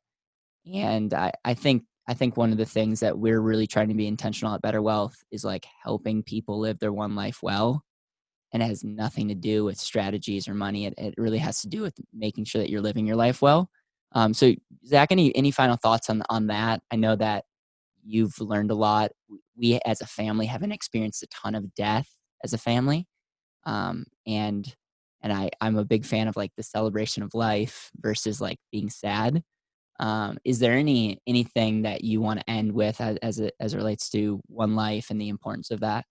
And 0.71 1.11
I, 1.15 1.31
I 1.43 1.55
think 1.55 1.85
I 2.08 2.13
think 2.13 2.36
one 2.36 2.51
of 2.51 2.58
the 2.58 2.65
things 2.65 3.00
that 3.01 3.17
we're 3.17 3.41
really 3.41 3.67
trying 3.67 3.89
to 3.89 3.93
be 3.93 4.08
intentional 4.08 4.53
at 4.53 4.62
Better 4.62 4.81
Wealth 4.81 5.15
is 5.31 5.43
like 5.43 5.65
helping 5.84 6.24
people 6.24 6.60
live 6.60 6.79
their 6.79 6.93
one 6.93 7.15
life 7.15 7.39
well. 7.41 7.84
And 8.53 8.62
it 8.62 8.65
has 8.65 8.84
nothing 8.84 9.29
to 9.29 9.36
do 9.36 9.63
with 9.63 9.77
strategies 9.77 10.48
or 10.48 10.53
money. 10.53 10.86
It, 10.86 10.93
it 10.98 11.13
really 11.17 11.38
has 11.38 11.62
to 11.62 11.70
do 11.70 11.81
with 11.81 11.93
making 12.13 12.46
sure 12.46 12.62
that 12.62 12.70
you're 12.70 12.81
living 12.81 13.08
your 13.08 13.15
life 13.15 13.41
well. 13.41 13.70
Um, 14.13 14.34
so, 14.34 14.53
Zach, 14.86 15.12
any 15.12 15.34
any 15.38 15.51
final 15.51 15.77
thoughts 15.77 16.10
on 16.10 16.22
on 16.29 16.48
that? 16.48 16.81
I 16.91 16.98
know 16.98 17.15
that 17.15 17.46
you've 18.03 18.39
learned 18.41 18.72
a 18.72 18.75
lot. 18.75 19.12
We, 19.55 19.79
as 19.86 20.01
a 20.01 20.05
family, 20.05 20.48
haven't 20.48 20.72
experienced 20.74 21.24
a 21.24 21.27
ton 21.27 21.55
of 21.55 21.74
death 21.75 22.10
as 22.43 22.53
a 22.53 22.58
family, 22.58 23.08
um, 23.65 24.05
and 24.27 24.74
and 25.22 25.31
I 25.31 25.51
I'm 25.62 25.77
a 25.77 25.86
big 25.86 26.05
fan 26.05 26.27
of 26.27 26.36
like 26.36 26.51
the 26.58 26.63
celebration 26.63 27.24
of 27.24 27.34
life 27.34 27.89
versus 27.96 28.41
like 28.41 28.60
being 28.72 28.89
sad. 28.89 29.43
Um, 30.01 30.39
is 30.43 30.58
there 30.60 30.74
any 30.74 31.22
anything 31.27 31.84
that 31.84 32.03
you 32.03 32.20
want 32.20 32.39
to 32.39 32.50
end 32.50 32.72
with 32.72 33.00
as 33.00 33.17
as 33.17 33.39
it 33.39 33.53
as 33.60 33.74
it 33.74 33.77
relates 33.77 34.10
to 34.10 34.41
one 34.48 34.75
life 34.75 35.12
and 35.12 35.22
the 35.22 35.29
importance 35.29 35.70
of 35.72 35.79
that? 35.81 36.05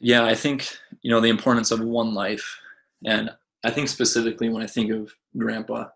Yeah, 0.00 0.24
I 0.24 0.34
think 0.34 0.68
you 1.02 1.10
know 1.10 1.20
the 1.20 1.28
importance 1.28 1.72
of 1.72 1.80
one 1.80 2.14
life, 2.14 2.58
and 3.04 3.30
I 3.64 3.70
think 3.70 3.88
specifically 3.88 4.48
when 4.48 4.62
I 4.62 4.66
think 4.66 4.92
of 4.92 5.12
Grandpa 5.36 5.88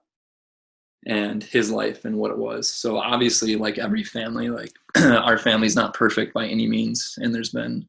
and 1.07 1.45
his 1.45 1.71
life 1.71 2.05
and 2.07 2.17
what 2.17 2.31
it 2.31 2.39
was. 2.39 2.69
So 2.69 2.99
obviously, 2.99 3.57
like 3.57 3.79
every 3.79 4.03
family, 4.03 4.51
like 4.51 4.73
our 4.97 5.39
family's 5.39 5.77
not 5.77 5.95
perfect 5.95 6.35
by 6.35 6.47
any 6.47 6.67
means, 6.67 7.17
and 7.19 7.33
there's 7.33 7.51
been 7.51 7.89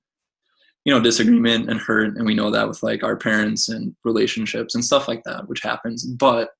you 0.85 0.93
know 0.93 1.01
disagreement 1.01 1.69
and 1.69 1.79
hurt 1.79 2.15
and 2.15 2.25
we 2.25 2.35
know 2.35 2.51
that 2.51 2.67
with 2.67 2.83
like 2.83 3.03
our 3.03 3.17
parents 3.17 3.69
and 3.69 3.95
relationships 4.03 4.75
and 4.75 4.85
stuff 4.85 5.07
like 5.07 5.23
that 5.23 5.47
which 5.49 5.63
happens 5.63 6.05
but 6.05 6.51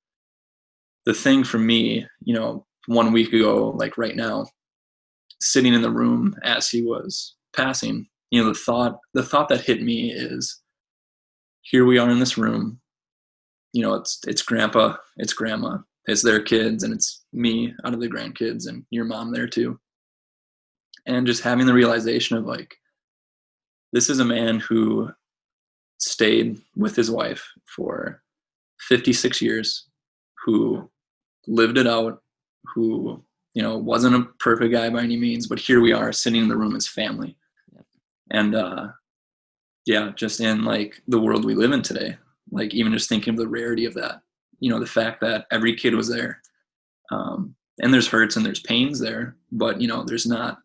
the 1.06 1.14
thing 1.14 1.44
for 1.44 1.58
me 1.58 2.06
you 2.22 2.34
know 2.34 2.66
one 2.86 3.12
week 3.12 3.32
ago 3.32 3.70
like 3.76 3.96
right 3.96 4.16
now 4.16 4.46
sitting 5.40 5.74
in 5.74 5.82
the 5.82 5.90
room 5.90 6.34
as 6.42 6.68
he 6.68 6.82
was 6.82 7.34
passing 7.54 8.06
you 8.30 8.42
know 8.42 8.48
the 8.48 8.58
thought 8.58 8.98
the 9.14 9.22
thought 9.22 9.48
that 9.48 9.60
hit 9.60 9.82
me 9.82 10.12
is 10.12 10.60
here 11.62 11.84
we 11.84 11.98
are 11.98 12.08
in 12.08 12.20
this 12.20 12.38
room. 12.38 12.80
You 13.72 13.82
know 13.82 13.94
it's 13.94 14.20
it's 14.26 14.42
grandpa 14.42 14.96
it's 15.16 15.32
grandma 15.32 15.78
it's 16.06 16.22
their 16.22 16.40
kids 16.40 16.84
and 16.84 16.94
it's 16.94 17.24
me 17.32 17.74
out 17.84 17.92
of 17.92 18.00
the 18.00 18.08
grandkids 18.08 18.68
and 18.68 18.84
your 18.90 19.04
mom 19.04 19.32
there 19.32 19.48
too. 19.48 19.78
And 21.06 21.26
just 21.26 21.42
having 21.42 21.66
the 21.66 21.74
realization 21.74 22.36
of 22.36 22.44
like 22.44 22.76
this 23.92 24.08
is 24.08 24.20
a 24.20 24.24
man 24.24 24.60
who 24.60 25.10
stayed 25.98 26.60
with 26.76 26.94
his 26.94 27.10
wife 27.10 27.44
for 27.74 28.22
56 28.88 29.42
years, 29.42 29.88
who 30.44 30.88
lived 31.46 31.78
it 31.78 31.86
out, 31.86 32.22
who 32.74 33.22
you 33.54 33.62
know 33.62 33.76
wasn't 33.76 34.16
a 34.16 34.28
perfect 34.38 34.72
guy 34.72 34.90
by 34.90 35.02
any 35.02 35.16
means, 35.16 35.46
but 35.46 35.58
here 35.58 35.80
we 35.80 35.92
are 35.92 36.12
sitting 36.12 36.42
in 36.42 36.48
the 36.48 36.56
room 36.56 36.76
as 36.76 36.86
family, 36.86 37.36
and 38.30 38.54
uh, 38.54 38.88
yeah, 39.86 40.12
just 40.16 40.40
in 40.40 40.64
like 40.64 41.02
the 41.08 41.20
world 41.20 41.44
we 41.44 41.54
live 41.54 41.72
in 41.72 41.82
today, 41.82 42.16
like 42.50 42.74
even 42.74 42.92
just 42.92 43.08
thinking 43.08 43.34
of 43.34 43.38
the 43.38 43.48
rarity 43.48 43.84
of 43.84 43.94
that, 43.94 44.20
you 44.60 44.70
know, 44.70 44.80
the 44.80 44.86
fact 44.86 45.20
that 45.20 45.46
every 45.50 45.74
kid 45.74 45.94
was 45.94 46.08
there, 46.08 46.40
um, 47.10 47.54
and 47.80 47.92
there's 47.92 48.08
hurts 48.08 48.36
and 48.36 48.44
there's 48.44 48.60
pains 48.60 48.98
there, 48.98 49.36
but 49.52 49.80
you 49.80 49.88
know, 49.88 50.04
there's 50.04 50.26
not 50.26 50.58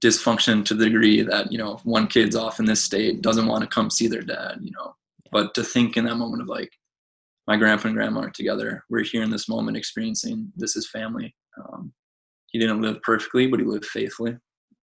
dysfunction 0.00 0.64
to 0.64 0.74
the 0.74 0.84
degree 0.84 1.22
that 1.22 1.50
you 1.50 1.58
know 1.58 1.80
one 1.84 2.06
kid's 2.06 2.36
off 2.36 2.60
in 2.60 2.64
this 2.64 2.82
state 2.82 3.20
doesn't 3.20 3.48
want 3.48 3.62
to 3.62 3.68
come 3.68 3.90
see 3.90 4.06
their 4.06 4.22
dad 4.22 4.58
you 4.60 4.70
know. 4.70 4.94
But 5.30 5.54
to 5.54 5.64
think 5.64 5.96
in 5.96 6.04
that 6.04 6.14
moment 6.14 6.42
of 6.42 6.48
like 6.48 6.72
my 7.48 7.56
grandpa 7.56 7.88
and 7.88 7.96
grandma 7.96 8.20
are 8.20 8.30
together. 8.30 8.84
We're 8.90 9.02
here 9.02 9.22
in 9.22 9.30
this 9.30 9.48
moment 9.48 9.76
experiencing 9.76 10.52
this 10.54 10.76
is 10.76 10.88
family. 10.88 11.34
Um, 11.58 11.92
he 12.52 12.58
didn't 12.58 12.82
live 12.82 13.02
perfectly 13.02 13.48
but 13.48 13.58
he 13.58 13.66
lived 13.66 13.86
faithfully. 13.86 14.36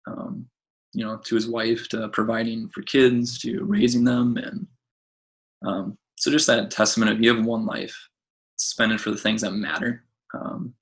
Um, 0.07 0.47
you 0.93 1.05
know 1.05 1.19
to 1.25 1.35
his 1.35 1.49
wife 1.49 1.89
to 1.89 2.09
providing 2.09 2.69
for 2.69 2.83
kids 2.83 3.39
to 3.39 3.65
raising 3.65 4.05
them 4.05 4.37
and 4.37 4.67
um, 5.67 5.99
so 6.17 6.31
just 6.31 6.47
that 6.49 6.71
testament 6.71 7.11
of 7.11 7.23
you 7.23 7.35
have 7.35 7.45
one 7.45 7.65
life 7.65 7.97
spend 8.57 8.93
it 8.93 9.01
for 9.01 9.11
the 9.11 9.17
things 9.17 9.43
that 9.43 9.53
matter. 9.53 10.05
Um, 10.35 10.75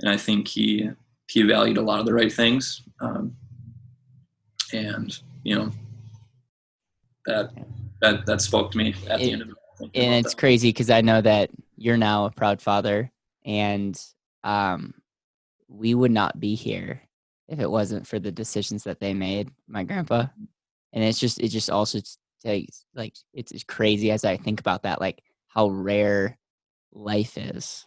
and 0.00 0.10
i 0.10 0.16
think 0.16 0.48
he 0.48 0.90
he 1.28 1.42
valued 1.42 1.78
a 1.78 1.82
lot 1.82 2.00
of 2.00 2.06
the 2.06 2.14
right 2.14 2.32
things. 2.32 2.82
Um, 3.00 3.34
and 4.72 5.18
you 5.44 5.56
know 5.56 5.72
that 7.26 7.50
that 8.00 8.26
that 8.26 8.40
spoke 8.40 8.70
to 8.72 8.78
me 8.78 8.94
at 9.08 9.20
it, 9.20 9.24
the 9.24 9.32
end 9.32 9.42
of 9.42 9.48
it. 9.48 9.54
And 9.94 10.24
it's 10.24 10.34
crazy 10.34 10.68
because 10.68 10.90
I 10.90 11.00
know 11.00 11.20
that 11.20 11.50
you're 11.76 11.96
now 11.96 12.26
a 12.26 12.30
proud 12.30 12.62
father, 12.62 13.10
and 13.44 14.00
um, 14.44 14.94
we 15.68 15.94
would 15.94 16.10
not 16.10 16.38
be 16.38 16.54
here 16.54 17.02
if 17.48 17.60
it 17.60 17.70
wasn't 17.70 18.06
for 18.06 18.18
the 18.18 18.32
decisions 18.32 18.84
that 18.84 19.00
they 19.00 19.14
made, 19.14 19.50
my 19.66 19.84
grandpa. 19.84 20.26
And 20.92 21.04
it's 21.04 21.18
just 21.18 21.40
it 21.40 21.48
just 21.48 21.70
also 21.70 22.00
takes 22.42 22.84
like 22.94 23.14
it's, 23.32 23.52
as 23.52 23.64
crazy 23.64 24.10
as 24.10 24.24
I 24.24 24.36
think 24.36 24.60
about 24.60 24.82
that, 24.82 25.00
like 25.00 25.22
how 25.48 25.68
rare 25.68 26.38
life 26.92 27.36
is. 27.36 27.86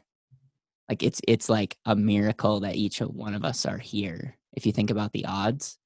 Like 0.89 1.01
it's 1.01 1.21
it's 1.27 1.49
like 1.49 1.77
a 1.85 1.95
miracle 1.95 2.59
that 2.61 2.75
each 2.75 2.99
one 2.99 3.33
of 3.33 3.43
us 3.43 3.65
are 3.65 3.77
here. 3.77 4.37
If 4.53 4.65
you 4.65 4.71
think 4.71 4.91
about 4.91 5.11
the 5.13 5.25
odds, 5.25 5.77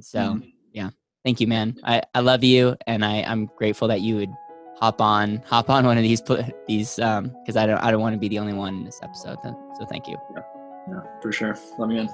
so 0.00 0.18
mm-hmm. 0.18 0.48
yeah, 0.72 0.90
thank 1.24 1.40
you, 1.40 1.46
man. 1.46 1.78
I, 1.84 2.02
I 2.14 2.20
love 2.20 2.42
you, 2.42 2.76
and 2.86 3.04
I 3.04 3.22
I'm 3.22 3.46
grateful 3.56 3.88
that 3.88 4.00
you 4.00 4.16
would 4.16 4.32
hop 4.80 5.00
on 5.00 5.42
hop 5.46 5.68
on 5.70 5.84
one 5.84 5.96
of 5.96 6.02
these 6.02 6.22
these 6.66 6.98
um 6.98 7.34
because 7.40 7.56
I 7.56 7.66
don't 7.66 7.78
I 7.78 7.90
don't 7.90 8.00
want 8.00 8.14
to 8.14 8.18
be 8.18 8.28
the 8.28 8.38
only 8.38 8.54
one 8.54 8.74
in 8.76 8.84
this 8.84 9.00
episode. 9.02 9.38
So 9.42 9.84
thank 9.88 10.08
you. 10.08 10.16
Yeah, 10.34 10.42
yeah, 10.88 11.00
for 11.20 11.32
sure. 11.32 11.56
Let 11.78 11.88
me 11.88 11.98
in. 11.98 12.08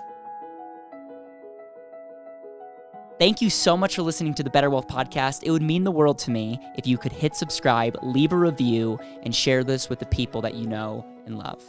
Thank 3.18 3.40
you 3.40 3.48
so 3.48 3.78
much 3.78 3.96
for 3.96 4.02
listening 4.02 4.34
to 4.34 4.42
the 4.42 4.50
Better 4.50 4.68
Wealth 4.68 4.88
Podcast. 4.88 5.42
It 5.42 5.50
would 5.50 5.62
mean 5.62 5.84
the 5.84 5.90
world 5.90 6.18
to 6.18 6.30
me 6.30 6.60
if 6.76 6.86
you 6.86 6.98
could 6.98 7.12
hit 7.12 7.34
subscribe, 7.34 7.96
leave 8.02 8.32
a 8.32 8.36
review, 8.36 8.98
and 9.22 9.34
share 9.34 9.64
this 9.64 9.88
with 9.88 10.00
the 10.00 10.06
people 10.06 10.42
that 10.42 10.54
you 10.54 10.66
know 10.66 11.02
and 11.24 11.38
love. 11.38 11.64